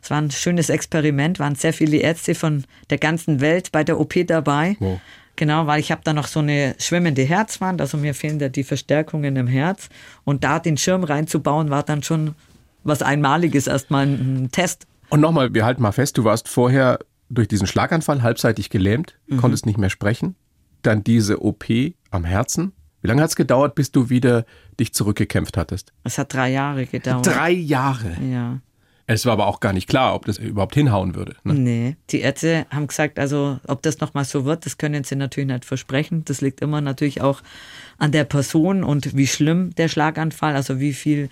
Es 0.04 0.12
war 0.12 0.20
ein 0.22 0.30
schönes 0.30 0.70
Experiment, 0.70 1.40
waren 1.40 1.56
sehr 1.56 1.74
viele 1.74 1.98
Ärzte 1.98 2.36
von 2.36 2.64
der 2.92 3.00
ganzen 3.00 3.42
Welt 3.42 3.72
bei 3.72 3.84
der 3.84 4.00
OP 4.00 4.14
dabei. 4.28 4.78
Wow. 4.80 5.02
Genau, 5.36 5.68
weil 5.68 5.80
ich 5.80 5.92
habe 5.92 6.02
da 6.04 6.14
noch 6.14 6.28
so 6.28 6.40
eine 6.40 6.76
schwimmende 6.80 7.24
Herzwand, 7.24 7.82
also 7.82 7.98
mir 7.98 8.14
fehlen 8.16 8.40
da 8.40 8.50
die 8.50 8.64
Verstärkungen 8.64 9.36
im 9.36 9.48
Herz. 9.48 9.90
Und 10.24 10.44
da 10.44 10.60
den 10.60 10.78
Schirm 10.78 11.04
reinzubauen, 11.04 11.70
war 11.70 11.84
dann 11.84 12.04
schon 12.04 12.36
was 12.84 13.02
Einmaliges, 13.02 13.68
erstmal 13.68 14.06
ein 14.08 14.50
Test. 14.52 14.88
Und 15.10 15.20
nochmal, 15.22 15.54
wir 15.54 15.66
halten 15.66 15.82
mal 15.82 15.92
fest, 15.92 16.18
du 16.18 16.24
warst 16.24 16.48
vorher 16.48 17.00
durch 17.30 17.48
diesen 17.48 17.68
Schlaganfall 17.68 18.22
halbseitig 18.22 18.70
gelähmt, 18.70 19.18
Mhm. 19.28 19.38
konntest 19.38 19.66
nicht 19.66 19.78
mehr 19.78 19.90
sprechen. 19.90 20.36
Dann 20.84 21.04
diese 21.04 21.44
OP 21.44 21.96
am 22.12 22.24
Herzen. 22.24 22.72
Wie 23.02 23.08
lange 23.08 23.22
hat 23.22 23.30
es 23.30 23.36
gedauert, 23.36 23.76
bis 23.76 23.92
du 23.92 24.10
wieder 24.10 24.46
dich 24.80 24.94
zurückgekämpft 24.94 25.58
hattest? 25.58 25.94
Es 26.04 26.18
hat 26.18 26.34
drei 26.34 26.52
Jahre 26.52 26.86
gedauert. 26.86 27.26
Drei 27.26 27.52
Jahre. 27.52 28.16
Ja. 28.32 28.60
Es 29.08 29.26
war 29.26 29.34
aber 29.34 29.46
auch 29.48 29.60
gar 29.60 29.72
nicht 29.72 29.88
klar, 29.88 30.16
ob 30.16 30.26
das 30.26 30.40
überhaupt 30.40 30.74
hinhauen 30.74 31.14
würde. 31.14 31.36
Ne? 31.44 31.54
Nee, 31.54 31.96
die 32.10 32.22
Ärzte 32.22 32.66
haben 32.72 32.88
gesagt, 32.88 33.20
also 33.20 33.60
ob 33.68 33.84
das 33.84 34.00
nochmal 34.00 34.26
so 34.26 34.46
wird, 34.46 34.66
das 34.66 34.80
können 34.80 35.04
sie 35.04 35.16
natürlich 35.16 35.48
nicht 35.50 35.66
versprechen. 35.66 36.26
Das 36.26 36.42
liegt 36.42 36.62
immer 36.62 36.82
natürlich 36.82 37.22
auch 37.22 37.42
an 38.00 38.12
der 38.12 38.24
Person 38.24 38.84
und 38.84 39.16
wie 39.16 39.28
schlimm 39.28 39.76
der 39.76 39.90
Schlaganfall, 39.90 40.56
also 40.56 40.80
wie 40.80 40.94
viel 40.94 41.30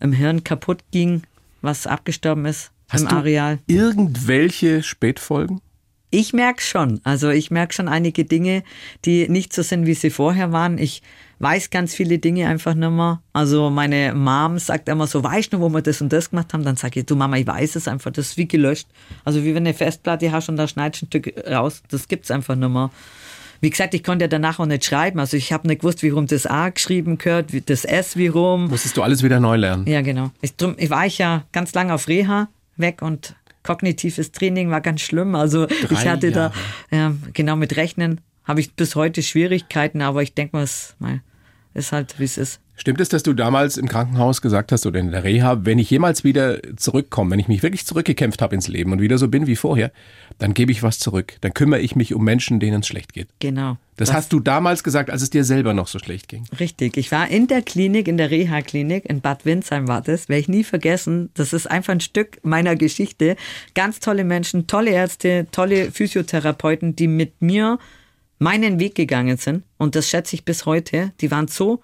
im 0.00 0.12
Hirn 0.12 0.42
kaputt 0.42 0.82
ging, 0.90 1.22
was 1.60 1.86
abgestorben 1.86 2.44
ist 2.44 2.72
Hast 2.88 3.02
im 3.02 3.08
du 3.08 3.16
Areal. 3.16 3.58
irgendwelche 3.68 4.82
Spätfolgen? 4.82 5.60
Ich 6.14 6.34
merke 6.34 6.60
schon, 6.60 7.00
also 7.04 7.30
ich 7.30 7.50
merke 7.50 7.72
schon 7.72 7.88
einige 7.88 8.26
Dinge, 8.26 8.64
die 9.06 9.30
nicht 9.30 9.54
so 9.54 9.62
sind, 9.62 9.86
wie 9.86 9.94
sie 9.94 10.10
vorher 10.10 10.52
waren. 10.52 10.76
Ich 10.76 11.00
weiß 11.38 11.70
ganz 11.70 11.94
viele 11.94 12.18
Dinge 12.18 12.48
einfach 12.48 12.74
nicht 12.74 12.90
mehr. 12.90 13.22
Also 13.32 13.70
meine 13.70 14.14
Mom 14.14 14.58
sagt 14.58 14.90
immer 14.90 15.06
so, 15.06 15.24
weißt 15.24 15.54
du, 15.54 15.60
wo 15.60 15.70
wir 15.70 15.80
das 15.80 16.02
und 16.02 16.12
das 16.12 16.28
gemacht 16.28 16.52
haben? 16.52 16.64
Dann 16.64 16.76
sage 16.76 17.00
ich, 17.00 17.06
du 17.06 17.16
Mama, 17.16 17.38
ich 17.38 17.46
weiß 17.46 17.76
es 17.76 17.88
einfach, 17.88 18.10
das 18.10 18.26
ist 18.26 18.36
wie 18.36 18.46
gelöscht. 18.46 18.88
Also 19.24 19.42
wie 19.42 19.54
wenn 19.54 19.66
eine 19.66 19.72
Festplatte 19.72 20.30
hast 20.30 20.50
und 20.50 20.58
da 20.58 20.68
schneidest 20.68 21.04
ein 21.04 21.06
Stück 21.06 21.32
raus, 21.50 21.82
das 21.88 22.06
gibt's 22.08 22.30
einfach 22.30 22.56
nicht 22.56 22.68
mehr. 22.68 22.90
Wie 23.62 23.70
gesagt, 23.70 23.94
ich 23.94 24.04
konnte 24.04 24.24
ja 24.24 24.28
danach 24.28 24.58
auch 24.58 24.66
nicht 24.66 24.84
schreiben. 24.84 25.18
Also 25.18 25.38
ich 25.38 25.50
habe 25.50 25.66
nicht 25.66 25.80
gewusst, 25.80 26.02
wie 26.02 26.10
rum 26.10 26.26
das 26.26 26.44
A 26.44 26.68
geschrieben 26.68 27.16
gehört, 27.16 27.54
wie 27.54 27.62
das 27.62 27.86
S 27.86 28.18
wie 28.18 28.26
rum. 28.26 28.68
Musstest 28.68 28.98
du 28.98 29.02
alles 29.02 29.22
wieder 29.22 29.40
neu 29.40 29.56
lernen? 29.56 29.86
Ja, 29.86 30.02
genau. 30.02 30.30
Ich, 30.42 30.56
drum, 30.56 30.74
ich 30.76 30.90
war 30.90 31.06
ich 31.06 31.16
ja 31.16 31.44
ganz 31.52 31.72
lange 31.72 31.94
auf 31.94 32.06
Reha 32.06 32.48
weg 32.76 33.00
und 33.00 33.34
kognitives 33.62 34.32
Training 34.32 34.70
war 34.70 34.80
ganz 34.80 35.00
schlimm. 35.00 35.34
Also 35.34 35.66
ich 35.68 36.06
hatte 36.06 36.30
da, 36.32 36.52
ja, 36.90 37.14
genau 37.32 37.56
mit 37.56 37.76
Rechnen 37.76 38.20
habe 38.44 38.60
ich 38.60 38.74
bis 38.74 38.96
heute 38.96 39.22
Schwierigkeiten, 39.22 40.02
aber 40.02 40.22
ich 40.22 40.34
denke 40.34 40.56
mal, 40.56 40.62
es 40.62 40.96
ist 41.74 41.92
halt, 41.92 42.18
wie 42.18 42.24
es 42.24 42.38
ist. 42.38 42.60
Stimmt 42.74 43.00
es, 43.02 43.10
dass 43.10 43.22
du 43.22 43.32
damals 43.34 43.76
im 43.76 43.86
Krankenhaus 43.86 44.40
gesagt 44.40 44.72
hast 44.72 44.86
oder 44.86 44.98
in 44.98 45.10
der 45.10 45.22
Reha, 45.24 45.64
wenn 45.64 45.78
ich 45.78 45.90
jemals 45.90 46.24
wieder 46.24 46.58
zurückkomme, 46.76 47.30
wenn 47.32 47.38
ich 47.38 47.46
mich 47.46 47.62
wirklich 47.62 47.84
zurückgekämpft 47.86 48.40
habe 48.42 48.54
ins 48.54 48.66
Leben 48.66 48.92
und 48.92 49.00
wieder 49.00 49.18
so 49.18 49.28
bin 49.28 49.46
wie 49.46 49.56
vorher, 49.56 49.92
dann 50.38 50.54
gebe 50.54 50.72
ich 50.72 50.82
was 50.82 50.98
zurück. 50.98 51.34
Dann 51.42 51.52
kümmere 51.54 51.80
ich 51.80 51.94
mich 51.96 52.14
um 52.14 52.24
Menschen, 52.24 52.60
denen 52.60 52.80
es 52.80 52.86
schlecht 52.88 53.12
geht. 53.12 53.28
Genau. 53.40 53.76
Das 53.96 54.08
Was- 54.08 54.16
hast 54.16 54.32
du 54.32 54.40
damals 54.40 54.82
gesagt, 54.82 55.10
als 55.10 55.20
es 55.22 55.28
dir 55.30 55.44
selber 55.44 55.74
noch 55.74 55.86
so 55.86 55.98
schlecht 55.98 56.28
ging. 56.28 56.44
Richtig. 56.58 56.96
Ich 56.96 57.12
war 57.12 57.28
in 57.28 57.46
der 57.46 57.60
Klinik, 57.62 58.08
in 58.08 58.16
der 58.16 58.30
Reha-Klinik 58.30 59.04
in 59.04 59.20
Bad 59.20 59.44
Windsheim 59.44 59.86
war 59.86 60.00
das. 60.00 60.28
Werde 60.30 60.40
ich 60.40 60.48
nie 60.48 60.64
vergessen. 60.64 61.30
Das 61.34 61.52
ist 61.52 61.70
einfach 61.70 61.92
ein 61.92 62.00
Stück 62.00 62.38
meiner 62.42 62.74
Geschichte. 62.74 63.36
Ganz 63.74 64.00
tolle 64.00 64.24
Menschen, 64.24 64.66
tolle 64.66 64.90
Ärzte, 64.92 65.46
tolle 65.52 65.92
Physiotherapeuten, 65.92 66.96
die 66.96 67.06
mit 67.06 67.42
mir 67.42 67.78
meinen 68.38 68.80
Weg 68.80 68.94
gegangen 68.94 69.36
sind. 69.36 69.62
Und 69.76 69.94
das 69.94 70.08
schätze 70.08 70.34
ich 70.34 70.44
bis 70.44 70.64
heute. 70.66 71.12
Die 71.20 71.30
waren 71.30 71.46
so 71.48 71.82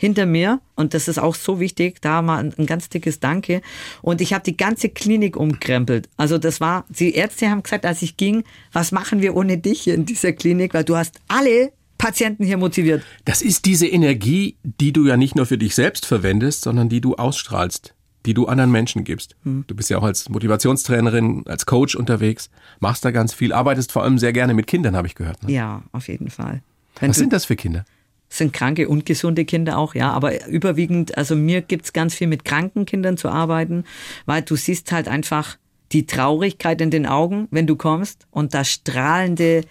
hinter 0.00 0.24
mir 0.24 0.60
und 0.76 0.94
das 0.94 1.08
ist 1.08 1.18
auch 1.18 1.34
so 1.34 1.60
wichtig. 1.60 2.00
Da 2.00 2.22
mal 2.22 2.38
ein, 2.38 2.54
ein 2.56 2.64
ganz 2.64 2.88
dickes 2.88 3.20
Danke. 3.20 3.60
Und 4.00 4.22
ich 4.22 4.32
habe 4.32 4.42
die 4.42 4.56
ganze 4.56 4.88
Klinik 4.88 5.36
umkrempelt. 5.36 6.08
Also 6.16 6.38
das 6.38 6.58
war, 6.58 6.86
die 6.88 7.14
Ärzte 7.14 7.50
haben 7.50 7.62
gesagt, 7.62 7.84
als 7.84 8.00
ich 8.00 8.16
ging, 8.16 8.44
was 8.72 8.92
machen 8.92 9.20
wir 9.20 9.36
ohne 9.36 9.58
dich 9.58 9.82
hier 9.82 9.94
in 9.94 10.06
dieser 10.06 10.32
Klinik, 10.32 10.72
weil 10.72 10.84
du 10.84 10.96
hast 10.96 11.20
alle 11.28 11.72
Patienten 11.98 12.44
hier 12.44 12.56
motiviert. 12.56 13.02
Das 13.26 13.42
ist 13.42 13.66
diese 13.66 13.86
Energie, 13.86 14.56
die 14.62 14.94
du 14.94 15.06
ja 15.06 15.18
nicht 15.18 15.36
nur 15.36 15.44
für 15.44 15.58
dich 15.58 15.74
selbst 15.74 16.06
verwendest, 16.06 16.62
sondern 16.62 16.88
die 16.88 17.02
du 17.02 17.16
ausstrahlst, 17.16 17.94
die 18.24 18.32
du 18.32 18.46
anderen 18.46 18.70
Menschen 18.70 19.04
gibst. 19.04 19.36
Du 19.44 19.74
bist 19.74 19.90
ja 19.90 19.98
auch 19.98 20.04
als 20.04 20.30
Motivationstrainerin, 20.30 21.44
als 21.46 21.66
Coach 21.66 21.94
unterwegs, 21.94 22.48
machst 22.78 23.04
da 23.04 23.10
ganz 23.10 23.34
viel, 23.34 23.52
arbeitest 23.52 23.92
vor 23.92 24.02
allem 24.02 24.18
sehr 24.18 24.32
gerne 24.32 24.54
mit 24.54 24.66
Kindern, 24.66 24.96
habe 24.96 25.08
ich 25.08 25.14
gehört. 25.14 25.42
Ne? 25.42 25.52
Ja, 25.52 25.82
auf 25.92 26.08
jeden 26.08 26.30
Fall. 26.30 26.62
Wenn 26.98 27.10
Was 27.10 27.18
sind 27.18 27.34
das 27.34 27.44
für 27.44 27.56
Kinder? 27.56 27.84
Sind 28.30 28.52
kranke 28.52 28.88
und 28.88 29.04
gesunde 29.04 29.44
Kinder 29.44 29.76
auch, 29.76 29.94
ja. 29.94 30.12
Aber 30.12 30.46
überwiegend, 30.46 31.18
also 31.18 31.36
mir 31.36 31.60
gibt's 31.60 31.92
ganz 31.92 32.14
viel 32.14 32.28
mit 32.28 32.44
kranken 32.44 32.86
Kindern 32.86 33.16
zu 33.16 33.28
arbeiten, 33.28 33.84
weil 34.24 34.42
du 34.42 34.56
siehst 34.56 34.92
halt 34.92 35.08
einfach 35.08 35.58
die 35.92 36.06
Traurigkeit 36.06 36.80
in 36.80 36.90
den 36.90 37.04
Augen, 37.06 37.48
wenn 37.50 37.66
du 37.66 37.76
kommst 37.76 38.26
und 38.30 38.54
das 38.54 38.70
strahlende, 38.70 39.62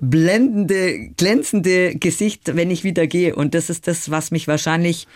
blendende, 0.00 1.08
glänzende 1.16 1.96
Gesicht, 1.96 2.54
wenn 2.54 2.70
ich 2.70 2.84
wieder 2.84 3.06
gehe. 3.06 3.34
Und 3.34 3.54
das 3.54 3.70
ist 3.70 3.88
das, 3.88 4.10
was 4.10 4.30
mich 4.30 4.46
wahrscheinlich 4.46 5.08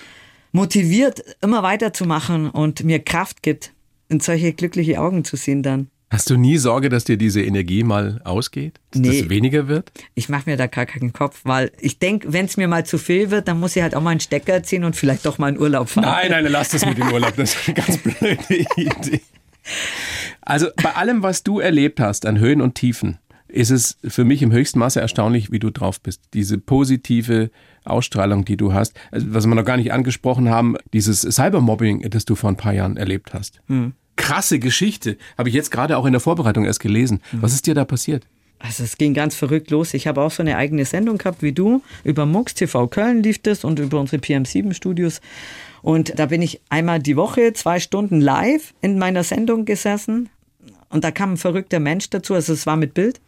motiviert, 0.52 1.22
immer 1.42 1.62
weiterzumachen 1.62 2.48
und 2.48 2.82
mir 2.84 3.00
Kraft 3.00 3.42
gibt, 3.42 3.72
in 4.08 4.20
solche 4.20 4.54
glückliche 4.54 5.00
Augen 5.00 5.24
zu 5.24 5.36
sehen 5.36 5.62
dann. 5.62 5.90
Hast 6.08 6.30
du 6.30 6.36
nie 6.36 6.56
Sorge, 6.56 6.88
dass 6.88 7.02
dir 7.04 7.16
diese 7.16 7.42
Energie 7.42 7.82
mal 7.82 8.20
ausgeht? 8.24 8.78
Dass 8.92 9.00
Nee. 9.02 9.22
das 9.22 9.28
weniger 9.28 9.66
wird? 9.66 9.90
Ich 10.14 10.28
mache 10.28 10.48
mir 10.48 10.56
da 10.56 10.68
gar 10.68 10.86
keinen 10.86 11.12
Kopf, 11.12 11.40
weil 11.44 11.72
ich 11.80 11.98
denk, 11.98 12.24
wenn 12.28 12.46
es 12.46 12.56
mir 12.56 12.68
mal 12.68 12.86
zu 12.86 12.96
viel 12.96 13.30
wird, 13.32 13.48
dann 13.48 13.58
muss 13.58 13.74
ich 13.74 13.82
halt 13.82 13.94
auch 13.96 14.00
mal 14.02 14.10
einen 14.10 14.20
Stecker 14.20 14.62
ziehen 14.62 14.84
und 14.84 14.94
vielleicht 14.94 15.26
doch 15.26 15.38
mal 15.38 15.48
in 15.48 15.58
Urlaub 15.58 15.88
fahren. 15.88 16.04
Nein, 16.04 16.30
nein, 16.30 16.46
lass 16.52 16.68
das 16.68 16.86
mit 16.86 16.96
dem 16.96 17.10
Urlaub. 17.10 17.34
Das 17.36 17.54
ist 17.54 17.68
eine 17.68 17.74
ganz 17.86 17.98
blöde 17.98 18.66
Idee. 18.76 19.20
Also 20.42 20.68
bei 20.82 20.94
allem, 20.94 21.22
was 21.24 21.42
du 21.42 21.58
erlebt 21.58 21.98
hast 21.98 22.24
an 22.24 22.38
Höhen 22.38 22.60
und 22.60 22.76
Tiefen, 22.76 23.18
ist 23.48 23.70
es 23.70 23.98
für 24.06 24.24
mich 24.24 24.42
im 24.42 24.52
höchsten 24.52 24.78
Maße 24.78 25.00
erstaunlich, 25.00 25.50
wie 25.50 25.58
du 25.58 25.70
drauf 25.70 26.00
bist. 26.00 26.20
Diese 26.34 26.58
positive 26.58 27.50
Ausstrahlung, 27.84 28.44
die 28.44 28.56
du 28.56 28.72
hast. 28.72 28.94
Also, 29.10 29.26
was 29.30 29.46
wir 29.46 29.54
noch 29.54 29.64
gar 29.64 29.76
nicht 29.76 29.92
angesprochen 29.92 30.48
haben, 30.50 30.76
dieses 30.92 31.22
Cybermobbing, 31.22 32.08
das 32.10 32.24
du 32.24 32.34
vor 32.34 32.50
ein 32.50 32.56
paar 32.56 32.72
Jahren 32.74 32.96
erlebt 32.96 33.34
hast. 33.34 33.60
Krasse 34.16 34.58
Geschichte. 34.58 35.16
Habe 35.38 35.48
ich 35.48 35.54
jetzt 35.54 35.70
gerade 35.70 35.96
auch 35.96 36.06
in 36.06 36.12
der 36.12 36.20
Vorbereitung 36.20 36.64
erst 36.64 36.80
gelesen. 36.80 37.20
Was 37.32 37.52
ist 37.52 37.66
dir 37.66 37.74
da 37.74 37.84
passiert? 37.84 38.26
Also 38.58 38.84
es 38.84 38.96
ging 38.96 39.14
ganz 39.14 39.34
verrückt 39.34 39.70
los. 39.70 39.94
Ich 39.94 40.06
habe 40.06 40.22
auch 40.22 40.30
so 40.30 40.42
eine 40.42 40.56
eigene 40.56 40.84
Sendung 40.84 41.18
gehabt 41.18 41.42
wie 41.42 41.52
du. 41.52 41.82
Über 42.04 42.24
MUX 42.24 42.54
TV 42.54 42.86
Köln 42.88 43.22
lief 43.22 43.40
das 43.40 43.64
und 43.64 43.78
über 43.78 44.00
unsere 44.00 44.20
PM7 44.20 44.72
Studios. 44.72 45.20
Und 45.82 46.18
da 46.18 46.26
bin 46.26 46.42
ich 46.42 46.60
einmal 46.68 47.00
die 47.00 47.16
Woche 47.16 47.52
zwei 47.52 47.80
Stunden 47.80 48.20
live 48.20 48.74
in 48.80 48.98
meiner 48.98 49.22
Sendung 49.24 49.66
gesessen. 49.66 50.30
Und 50.88 51.04
da 51.04 51.10
kam 51.10 51.32
ein 51.32 51.36
verrückter 51.36 51.80
Mensch 51.80 52.10
dazu, 52.10 52.34
also 52.34 52.52
es 52.52 52.64
war 52.64 52.76
mit 52.76 52.94
Bild. 52.94 53.20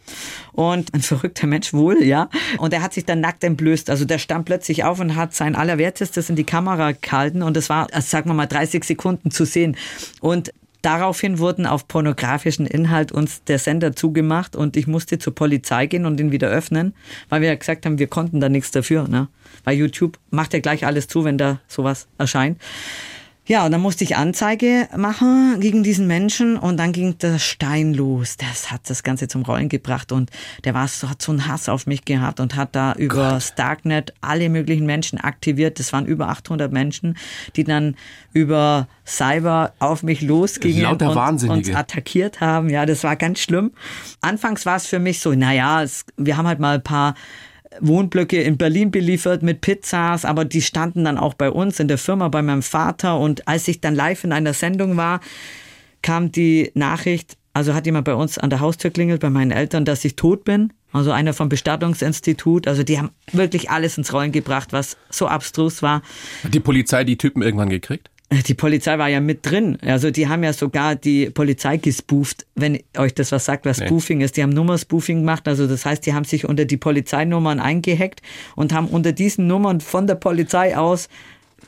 Und 0.53 0.95
ein 0.95 1.03
verrückter 1.03 1.47
Mensch 1.47 1.75
wohl, 1.75 2.03
ja. 2.03 2.31
Und 2.59 2.73
er 2.73 2.83
hat 2.83 2.95
sich 2.95 3.05
dann 3.05 3.21
nackt 3.21 3.45
entblößt. 3.45 3.91
Also 3.91 4.05
der 4.05 4.19
stand 4.19 4.47
plötzlich 4.47 4.85
auf 4.85 5.01
und 5.01 5.17
hat 5.17 5.35
sein 5.35 5.55
Allerwertestes 5.55 6.31
in 6.31 6.37
die 6.37 6.45
Kamera 6.45 6.93
gehalten. 6.93 7.43
Und 7.43 7.57
das 7.57 7.69
war, 7.69 7.89
also 7.93 8.09
sagen 8.09 8.31
wir 8.31 8.35
mal, 8.35 8.47
30 8.47 8.85
Sekunden 8.85 9.31
zu 9.31 9.45
sehen. 9.45 9.77
Und 10.21 10.53
Daraufhin 10.83 11.39
wurden 11.39 11.67
auf 11.67 11.89
pornografischen 11.89 12.67
Inhalt 12.67 13.11
uns 13.11 13.43
der 13.45 13.59
Sender 13.59 13.97
zugemacht 13.97 14.55
und 14.55 14.77
ich 14.77 14.87
musste 14.87 15.19
zur 15.19 15.35
Polizei 15.35 15.87
gehen 15.87 16.07
und 16.07 16.21
ihn 16.21 16.31
wieder 16.31 16.49
öffnen, 16.49 16.95
weil 17.29 17.41
wir 17.41 17.49
ja 17.49 17.57
gesagt 17.57 17.85
haben, 17.85 17.99
wir 17.99 18.07
konnten 18.07 18.41
da 18.41 18.49
nichts 18.49 18.71
dafür. 18.71 19.09
Ne? 19.09 19.29
Weil 19.65 19.77
YouTube 19.77 20.19
macht 20.31 20.53
ja 20.53 20.61
gleich 20.61 20.87
alles 20.87 21.09
zu, 21.09 21.25
wenn 21.25 21.37
da 21.37 21.61
sowas 21.67 22.07
erscheint. 22.17 22.61
Ja, 23.49 23.65
und 23.65 23.73
dann 23.73 23.81
musste 23.81 24.05
ich 24.05 24.15
Anzeige 24.15 24.89
machen 24.95 25.59
gegen 25.61 25.83
diesen 25.83 26.07
Menschen 26.07 26.59
und 26.59 26.77
dann 26.77 26.93
ging 26.93 27.17
der 27.17 27.39
Stein 27.39 27.95
los. 27.95 28.37
Das 28.37 28.71
hat 28.71 28.83
das 28.91 29.03
Ganze 29.03 29.27
zum 29.27 29.41
Rollen 29.41 29.71
gebracht 29.71 30.13
und 30.13 30.31
der 30.65 30.75
war 30.75 30.87
so, 30.87 31.09
hat 31.09 31.23
so 31.23 31.33
einen 31.33 31.49
Hass 31.49 31.71
auf 31.71 31.87
mich 31.87 32.05
gehabt 32.05 32.41
und 32.41 32.57
hat 32.57 32.77
da 32.77 32.93
über 32.93 33.41
Starknet 33.41 34.13
alle 34.21 34.51
möglichen 34.51 34.85
Menschen 34.85 35.19
aktiviert. 35.19 35.79
Das 35.79 35.95
waren 35.95 36.05
über 36.05 36.29
800 36.29 36.71
Menschen, 36.71 37.17
die 37.57 37.65
dann 37.65 37.97
über 38.35 38.87
Cyber 39.07 39.73
auf 39.79 40.03
mich 40.03 40.21
losgingen 40.21 40.83
Lauter 40.83 41.29
und 41.31 41.49
uns 41.49 41.75
attackiert 41.75 42.43
haben. 42.43 42.69
Ja, 42.69 42.85
das 42.85 43.03
war 43.03 43.17
ganz 43.17 43.41
schlimm. 43.41 43.73
Anfangs 44.21 44.67
war 44.67 44.77
es 44.77 44.87
für 44.87 44.99
mich 44.99 45.21
so, 45.21 45.33
naja, 45.33 45.83
es, 45.83 46.05
wir 46.19 46.37
haben 46.37 46.47
halt 46.47 46.61
mal 46.61 46.75
ein 46.75 46.83
paar 46.83 47.15
Wohnblöcke 47.81 48.41
in 48.43 48.57
Berlin 48.57 48.91
beliefert 48.91 49.43
mit 49.43 49.61
Pizzas, 49.61 50.25
aber 50.25 50.45
die 50.45 50.63
standen 50.63 51.05
dann 51.05 51.19
auch 51.19 51.35
bei 51.35 51.51
uns 51.51 51.81
in 51.81 51.89
der 51.89 51.99
Firma, 51.99 52.29
bei 52.29 52.43
meinem 52.43 52.63
Vater. 52.63 53.19
Und 53.19 53.47
als 53.47 53.69
ich 53.69 53.81
dann 53.81 53.95
live 53.95 54.25
in 54.25 54.33
einer 54.33 54.55
Sendung 54.55 54.97
war, 54.97 55.21
kam 56.03 56.33
die 56.33 56.71
Nachricht, 56.75 57.37
also 57.53 57.75
hat 57.75 57.87
jemand 57.87 58.05
bei 58.05 58.15
uns 58.15 58.39
an 58.39 58.51
der 58.51 58.61
Haustür 58.61 58.91
klingelt, 58.91 59.21
bei 59.21 59.31
meinen 59.31 59.51
Eltern, 59.51 59.85
dass 59.85 60.05
ich 60.05 60.17
tot 60.17 60.45
bin. 60.45 60.73
Also 60.93 61.11
einer 61.11 61.35
vom 61.35 61.49
Bestattungsinstitut. 61.49 62.67
Also 62.67 62.83
die 62.83 62.99
haben 62.99 63.11
wirklich 63.33 63.71
alles 63.71 63.99
ins 63.99 64.13
Rollen 64.13 64.33
gebracht, 64.33 64.73
was 64.73 64.97
so 65.11 65.27
abstrus 65.27 65.83
war. 65.83 66.03
Hat 66.43 66.55
die 66.55 66.61
Polizei 66.61 67.05
die 67.05 67.19
Typen 67.19 67.43
irgendwann 67.43 67.69
gekriegt? 67.69 68.11
Die 68.31 68.55
Polizei 68.55 68.99
war 68.99 69.09
ja 69.09 69.21
mit 69.21 69.49
drin. 69.49 69.79
Also 69.81 70.11
die 70.11 70.29
haben 70.29 70.45
ja 70.45 70.53
sogar 70.53 70.97
die 70.97 71.31
Polizei 71.31 71.79
gespooft, 71.79 72.47
wenn 72.55 72.79
euch 72.99 73.15
das 73.15 73.33
was 73.33 73.47
sagt, 73.47 73.65
was 73.65 73.79
Nee. 73.79 73.87
Spoofing 73.87 74.21
ist. 74.21 74.37
Die 74.37 74.43
haben 74.43 74.51
Nummerspoofing 74.51 75.21
gemacht. 75.21 75.49
Also 75.49 75.67
das 75.67 75.87
heißt, 75.87 76.05
die 76.05 76.13
haben 76.13 76.25
sich 76.25 76.47
unter 76.47 76.67
die 76.67 76.77
Polizeinummern 76.77 77.59
eingehackt 77.59 78.21
und 78.55 78.75
haben 78.75 78.89
unter 78.89 79.13
diesen 79.13 79.47
Nummern 79.47 79.81
von 79.81 80.07
der 80.07 80.17
Polizei 80.17 80.77
aus 80.77 81.09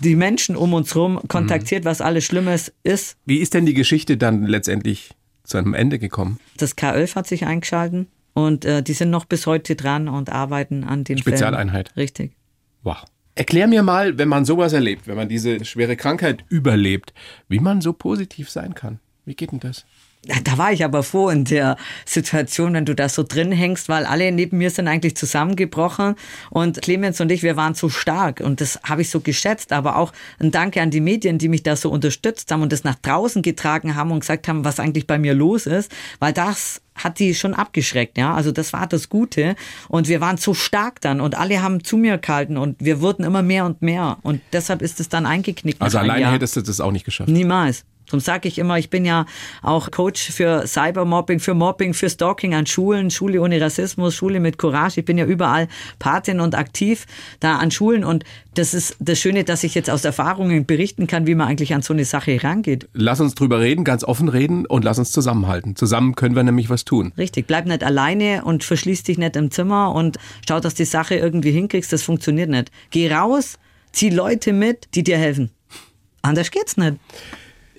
die 0.01 0.17
Menschen 0.17 0.55
um 0.55 0.75
uns 0.75 0.95
rum 0.95 1.21
kontaktiert, 1.29 1.85
was 1.85 2.01
alles 2.03 2.25
Schlimmes 2.25 2.73
ist. 2.83 3.17
Wie 3.25 3.39
ist 3.39 3.55
denn 3.55 3.65
die 3.65 3.75
Geschichte 3.75 4.17
dann 4.19 4.45
letztendlich 4.45 5.11
zu 5.45 5.57
einem 5.57 5.73
Ende 5.75 5.99
gekommen? 5.99 6.39
Das 6.59 6.77
K11 6.77 7.15
hat 7.17 7.27
sich 7.27 7.47
eingeschalten 7.47 8.07
und 8.35 8.65
äh, 8.67 8.83
die 8.83 8.93
sind 8.93 9.11
noch 9.11 9.25
bis 9.25 9.47
heute 9.47 9.77
dran 9.77 10.09
und 10.09 10.31
arbeiten 10.31 10.85
an 10.85 11.05
den 11.05 11.19
Spezialeinheit. 11.19 11.89
Fällen. 11.89 12.03
Richtig. 12.03 12.33
Wow. 12.83 13.05
Erklär 13.35 13.67
mir 13.67 13.83
mal, 13.83 14.19
wenn 14.19 14.29
man 14.29 14.45
sowas 14.45 14.73
erlebt, 14.73 15.07
wenn 15.07 15.17
man 15.17 15.29
diese 15.29 15.65
schwere 15.65 15.97
Krankheit 15.97 16.45
überlebt, 16.49 17.15
wie 17.49 17.61
man 17.61 17.81
so 17.81 17.93
positiv 17.93 18.51
sein 18.51 18.75
kann. 18.75 18.99
Wie 19.25 19.35
geht 19.35 19.53
denn 19.53 19.61
das? 19.61 19.85
Da 20.45 20.59
war 20.59 20.71
ich 20.71 20.85
aber 20.85 21.03
froh 21.03 21.31
in 21.31 21.45
der 21.45 21.77
Situation, 22.05 22.75
wenn 22.75 22.85
du 22.85 22.95
da 22.95 23.09
so 23.09 23.23
drin 23.23 23.53
hängst, 23.53 23.89
weil 23.89 24.05
alle 24.05 24.31
neben 24.33 24.59
mir 24.59 24.69
sind 24.69 24.87
eigentlich 24.87 25.17
zusammengebrochen 25.17 26.15
und 26.51 26.83
Clemens 26.83 27.23
und 27.23 27.33
ich, 27.33 27.43
wir 27.43 27.57
waren 27.57 27.75
so 27.75 27.89
stark 27.89 28.41
und 28.41 28.61
das 28.61 28.79
habe 28.83 29.01
ich 29.01 29.09
so 29.09 29.21
geschätzt, 29.21 29.73
aber 29.73 29.97
auch 29.97 30.13
ein 30.39 30.51
Danke 30.51 30.83
an 30.83 30.91
die 30.91 31.01
Medien, 31.01 31.39
die 31.39 31.49
mich 31.49 31.63
da 31.63 31.75
so 31.75 31.91
unterstützt 31.91 32.53
haben 32.53 32.61
und 32.61 32.71
das 32.71 32.85
nach 32.85 32.97
draußen 32.97 33.41
getragen 33.41 33.95
haben 33.95 34.11
und 34.11 34.21
gesagt 34.21 34.47
haben, 34.47 34.63
was 34.63 34.79
eigentlich 34.79 35.07
bei 35.07 35.19
mir 35.19 35.33
los 35.33 35.65
ist, 35.67 35.91
weil 36.19 36.35
das 36.35 36.83
hat 37.05 37.19
die 37.19 37.35
schon 37.35 37.55
abgeschreckt, 37.55 38.19
ja. 38.19 38.35
Also 38.35 38.53
das 38.53 38.73
war 38.73 38.87
das 38.87 39.09
Gute. 39.09 39.57
Und 39.89 40.09
wir 40.09 40.21
waren 40.21 40.37
so 40.37 40.55
stark 40.55 41.01
dann 41.01 41.21
und 41.21 41.37
alle 41.37 41.63
haben 41.63 41.83
zu 41.85 41.97
mir 41.97 42.19
gehalten 42.19 42.57
und 42.57 42.77
wir 42.81 43.01
wurden 43.01 43.25
immer 43.25 43.43
mehr 43.43 43.65
und 43.65 43.83
mehr. 43.83 44.19
Und 44.23 44.41
deshalb 44.53 44.83
ist 44.83 45.01
es 45.01 45.09
dann 45.09 45.27
eingeknickt. 45.27 45.81
Also 45.81 45.99
alleine 45.99 46.31
hättest 46.31 46.57
du 46.57 46.63
das 46.63 46.81
auch 46.81 46.93
nicht 46.93 47.05
geschafft. 47.05 47.29
Niemals. 47.29 47.85
Darum 48.11 48.21
sage 48.21 48.49
ich 48.49 48.59
immer, 48.59 48.79
ich 48.79 48.91
bin 48.91 49.05
ja 49.05 49.27
auch 49.63 49.91
Coach 49.91 50.31
für 50.31 50.67
Cybermobbing, 50.67 51.39
für 51.39 51.55
Mobbing, 51.55 51.95
für 51.95 52.11
Stalking 52.11 52.55
an 52.55 52.67
Schulen, 52.67 53.11
Schule 53.11 53.41
ohne 53.41 53.61
Rassismus, 53.61 54.15
Schule 54.15 54.41
mit 54.41 54.59
Courage. 54.59 55.01
Ich 55.01 55.07
bin 55.07 55.17
ja 55.17 55.25
überall 55.25 55.69
Patin 56.01 56.41
und 56.41 56.57
aktiv 56.57 57.07
da 57.39 57.59
an 57.59 57.71
Schulen 57.71 58.05
und 58.05 58.25
das 58.55 58.75
ist 58.75 58.97
das 58.99 59.21
Schöne, 59.21 59.45
dass 59.45 59.63
ich 59.63 59.77
jetzt 59.77 59.89
aus 59.89 60.05
Erfahrungen 60.05 60.67
berichten 60.67 61.07
kann, 61.07 61.27
wie 61.29 61.37
man 61.37 61.47
eigentlich 61.47 61.73
an 61.73 61.83
so 61.83 61.93
eine 61.93 62.05
Sache 62.05 62.43
rangeht. 62.43 62.89
Lass 62.95 63.21
uns 63.21 63.37
drüber 63.37 63.61
reden, 63.61 63.85
ganz 63.85 64.03
offen 64.03 64.29
reden 64.29 64.67
und 64.67 64.85
lass 64.85 64.99
uns 64.99 65.13
zusammenhalten. 65.13 65.77
Zusammen 65.77 66.17
können 66.17 66.35
wir 66.35 66.43
nämlich 66.43 66.69
was 66.69 66.85
tun. 66.85 67.13
Richtig, 67.17 67.47
bleib 67.47 67.67
nicht 67.67 67.85
alleine 67.85 68.43
und 68.45 68.65
verschließ 68.65 69.05
dich 69.05 69.19
nicht 69.19 69.37
im 69.37 69.53
Zimmer 69.53 69.95
und 69.95 70.19
schau, 70.49 70.59
dass 70.59 70.75
die 70.75 70.85
Sache 70.85 71.15
irgendwie 71.15 71.53
hinkriegst. 71.53 71.93
Das 71.93 72.03
funktioniert 72.03 72.51
nicht. 72.51 72.73
Geh 72.91 73.13
raus, 73.13 73.59
zieh 73.93 74.11
Leute 74.11 74.53
mit, 74.53 74.89
die 74.95 75.05
dir 75.05 75.17
helfen. 75.17 75.51
Anders 76.23 76.51
geht's 76.51 76.77
nicht. 76.77 76.97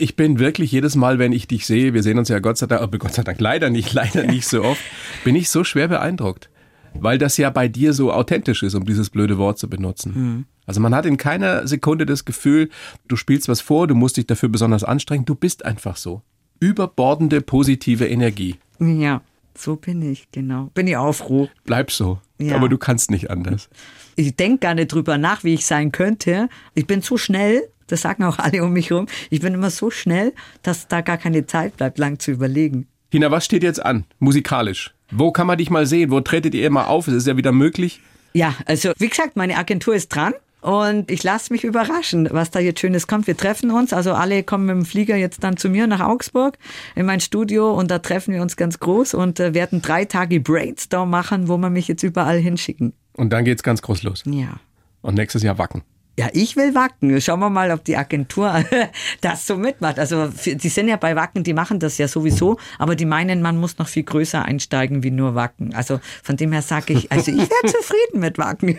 Ich 0.02 0.16
bin 0.16 0.40
wirklich 0.40 0.72
jedes 0.72 0.96
Mal, 0.96 1.20
wenn 1.20 1.32
ich 1.32 1.48
dich 1.48 1.68
sehe, 1.68 1.94
wir 1.94 2.02
sehen 2.02 2.18
uns 2.18 2.28
ja 2.28 2.40
Gott 2.40 2.58
sei 2.58 2.66
Dank, 2.66 2.82
aber 2.82 2.98
Gott 2.98 3.14
sei 3.14 3.22
Dank 3.22 3.40
leider 3.40 3.70
nicht, 3.70 3.94
leider 3.94 4.24
nicht 4.24 4.48
so 4.48 4.64
oft, 4.64 4.82
bin 5.24 5.36
ich 5.36 5.48
so 5.52 5.64
schwer 5.64 5.90
beeindruckt. 5.90 6.50
Weil 6.96 7.20
das 7.20 7.38
ja 7.38 7.52
bei 7.52 7.68
dir 7.68 7.94
so 7.94 8.12
authentisch 8.12 8.64
ist, 8.64 8.74
um 8.74 8.84
dieses 8.84 9.12
blöde 9.12 9.38
Wort 9.38 9.60
zu 9.60 9.70
benutzen. 9.70 10.48
Also 10.66 10.66
Also 10.66 10.82
man 10.82 10.96
hat 10.96 11.06
in 11.06 11.18
keiner 11.18 11.68
Sekunde 11.68 12.08
das 12.08 12.26
Gefühl, 12.26 12.70
du 13.08 13.16
spielst 13.16 13.48
was 13.48 13.62
vor, 13.62 13.86
du 13.86 13.94
musst 13.94 14.18
dich 14.18 14.26
dafür 14.26 14.50
besonders 14.50 14.84
anstrengen, 14.84 15.26
du 15.26 15.36
bist 15.36 15.66
einfach 15.66 15.98
so. 15.98 16.24
Überbordende 16.60 17.40
positive 17.40 18.08
Energie. 18.08 18.56
Ja, 18.80 19.22
so 19.56 19.76
bin 19.76 20.02
ich, 20.02 20.32
genau. 20.32 20.72
Bin 20.74 20.88
ich 20.88 20.98
auch 20.98 21.14
froh. 21.14 21.48
Bleib 21.66 21.92
so. 21.92 22.20
Ja. 22.40 22.56
Aber 22.56 22.70
du 22.70 22.80
kannst 22.80 23.12
nicht 23.12 23.30
anders. 23.30 23.70
Ich 24.16 24.36
denke 24.36 24.58
gar 24.58 24.74
nicht 24.74 24.92
drüber 24.92 25.20
nach, 25.20 25.44
wie 25.44 25.54
ich 25.54 25.68
sein 25.68 25.92
könnte. 25.92 26.50
Ich 26.74 26.88
bin 26.88 27.02
so 27.04 27.18
schnell, 27.18 27.70
das 27.92 28.02
sagen 28.02 28.24
auch 28.24 28.40
alle 28.40 28.64
um 28.64 28.74
mich 28.74 28.90
herum, 28.90 29.08
ich 29.30 29.42
bin 29.42 29.54
immer 29.54 29.70
so 29.70 29.92
schnell, 29.92 30.34
dass 30.64 30.88
da 30.88 31.02
gar 31.02 31.18
keine 31.18 31.46
Zeit 31.46 31.78
bleibt, 31.78 31.98
lang 31.98 32.20
zu 32.20 32.32
überlegen. 32.32 32.88
Tina, 33.12 33.30
was 33.32 33.46
steht 33.46 33.64
jetzt 33.64 33.84
an, 33.84 34.06
musikalisch? 34.20 34.94
Wo 35.12 35.32
kann 35.32 35.48
man 35.48 35.58
dich 35.58 35.70
mal 35.70 35.86
sehen? 35.86 36.12
Wo 36.12 36.22
tretet 36.22 36.56
ihr 36.56 36.66
immer 36.66 36.88
auf? 36.88 37.08
Es 37.08 37.14
ist 37.14 37.28
ja 37.28 37.36
wieder 37.36 37.52
möglich. 37.52 38.00
Ja, 38.34 38.56
also 38.66 38.94
wie 38.98 39.10
gesagt, 39.10 39.36
meine 39.36 39.58
Agentur 39.58 39.94
ist 39.94 40.10
dran. 40.10 40.34
Und 40.62 41.10
ich 41.10 41.24
lasse 41.24 41.52
mich 41.52 41.64
überraschen, 41.64 42.30
was 42.32 42.52
da 42.52 42.60
jetzt 42.60 42.80
Schönes 42.80 43.08
kommt. 43.08 43.26
Wir 43.26 43.36
treffen 43.36 43.72
uns, 43.72 43.94
also 43.94 44.14
alle 44.14 44.44
kommen 44.44 44.68
mit 44.68 44.76
dem 44.76 44.86
Flieger 44.86 45.16
jetzt 45.16 45.44
dann 45.44 45.58
zu 45.58 45.70
mir 45.70 45.88
nach 45.88 46.02
Augsburg 46.02 46.58
in 46.96 47.08
mein 47.08 47.20
Studio 47.20 47.74
und 47.74 47.90
da 47.90 47.98
treffen 47.98 48.32
wir 48.36 48.44
uns 48.44 48.56
ganz 48.58 48.80
groß 48.80 49.16
und 49.16 49.40
äh, 49.40 49.56
werden 49.56 49.82
drei 49.82 50.06
Tage 50.06 50.40
Brainstorm 50.40 51.10
machen, 51.10 51.48
wo 51.48 51.58
wir 51.58 51.72
mich 51.72 51.88
jetzt 51.88 52.04
überall 52.04 52.38
hinschicken. 52.38 52.94
Und 53.14 53.34
dann 53.34 53.44
geht's 53.44 53.64
ganz 53.64 53.82
groß 53.82 54.04
los. 54.04 54.24
Ja. 54.28 54.60
Und 55.02 55.16
nächstes 55.16 55.42
Jahr 55.42 55.58
Wacken. 55.58 55.82
Ja, 56.22 56.30
ich 56.34 56.56
will 56.56 56.76
Wacken. 56.76 57.20
Schauen 57.20 57.40
wir 57.40 57.50
mal, 57.50 57.72
ob 57.72 57.84
die 57.84 57.98
Agentur 57.98 58.64
das 59.22 59.48
so 59.48 59.58
mitmacht. 59.58 59.98
Also 59.98 60.28
die 60.46 60.70
sind 60.70 60.88
ja 60.88 60.96
bei 60.96 61.16
Wacken, 61.16 61.44
die 61.44 61.56
machen 61.56 61.80
das 61.80 61.98
ja 61.98 62.08
sowieso, 62.08 62.60
aber 62.78 62.96
die 62.96 63.06
meinen, 63.06 63.42
man 63.42 63.58
muss 63.58 63.80
noch 63.80 63.88
viel 63.88 64.04
größer 64.04 64.46
einsteigen 64.46 65.02
wie 65.02 65.10
nur 65.10 65.34
Wacken. 65.34 65.74
Also 65.74 66.00
von 66.22 66.38
dem 66.38 66.52
her 66.52 66.62
sage 66.62 66.94
ich, 66.94 67.12
also 67.12 67.32
ich 67.32 67.40
wäre 67.40 67.66
zufrieden 67.66 68.20
mit 68.20 68.38
Wacken. 68.38 68.78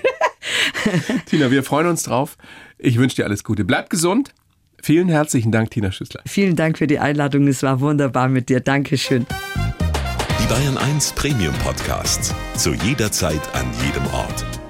Tina, 1.26 1.50
wir 1.50 1.64
freuen 1.64 1.88
uns 1.88 2.05
drauf. 2.05 2.37
Ich 2.78 2.96
wünsche 2.96 3.16
dir 3.16 3.24
alles 3.24 3.42
Gute. 3.42 3.64
Bleib 3.64 3.90
gesund. 3.90 4.33
Vielen 4.81 5.09
herzlichen 5.09 5.50
Dank, 5.50 5.72
Tina 5.72 5.90
Schüssler. 5.90 6.22
Vielen 6.28 6.55
Dank 6.55 6.78
für 6.78 6.87
die 6.87 7.00
Einladung. 7.00 7.48
Es 7.48 7.64
war 7.64 7.81
wunderbar 7.81 8.28
mit 8.28 8.50
dir. 8.50 8.61
Dankeschön. 8.61 9.26
Die 10.40 10.46
Bayern 10.46 10.78
1 10.78 11.12
Premium 11.14 11.55
Podcasts. 11.64 12.33
Zu 12.57 12.72
jeder 12.72 13.11
Zeit, 13.11 13.40
an 13.52 13.66
jedem 13.85 14.07
Ort. 14.14 14.62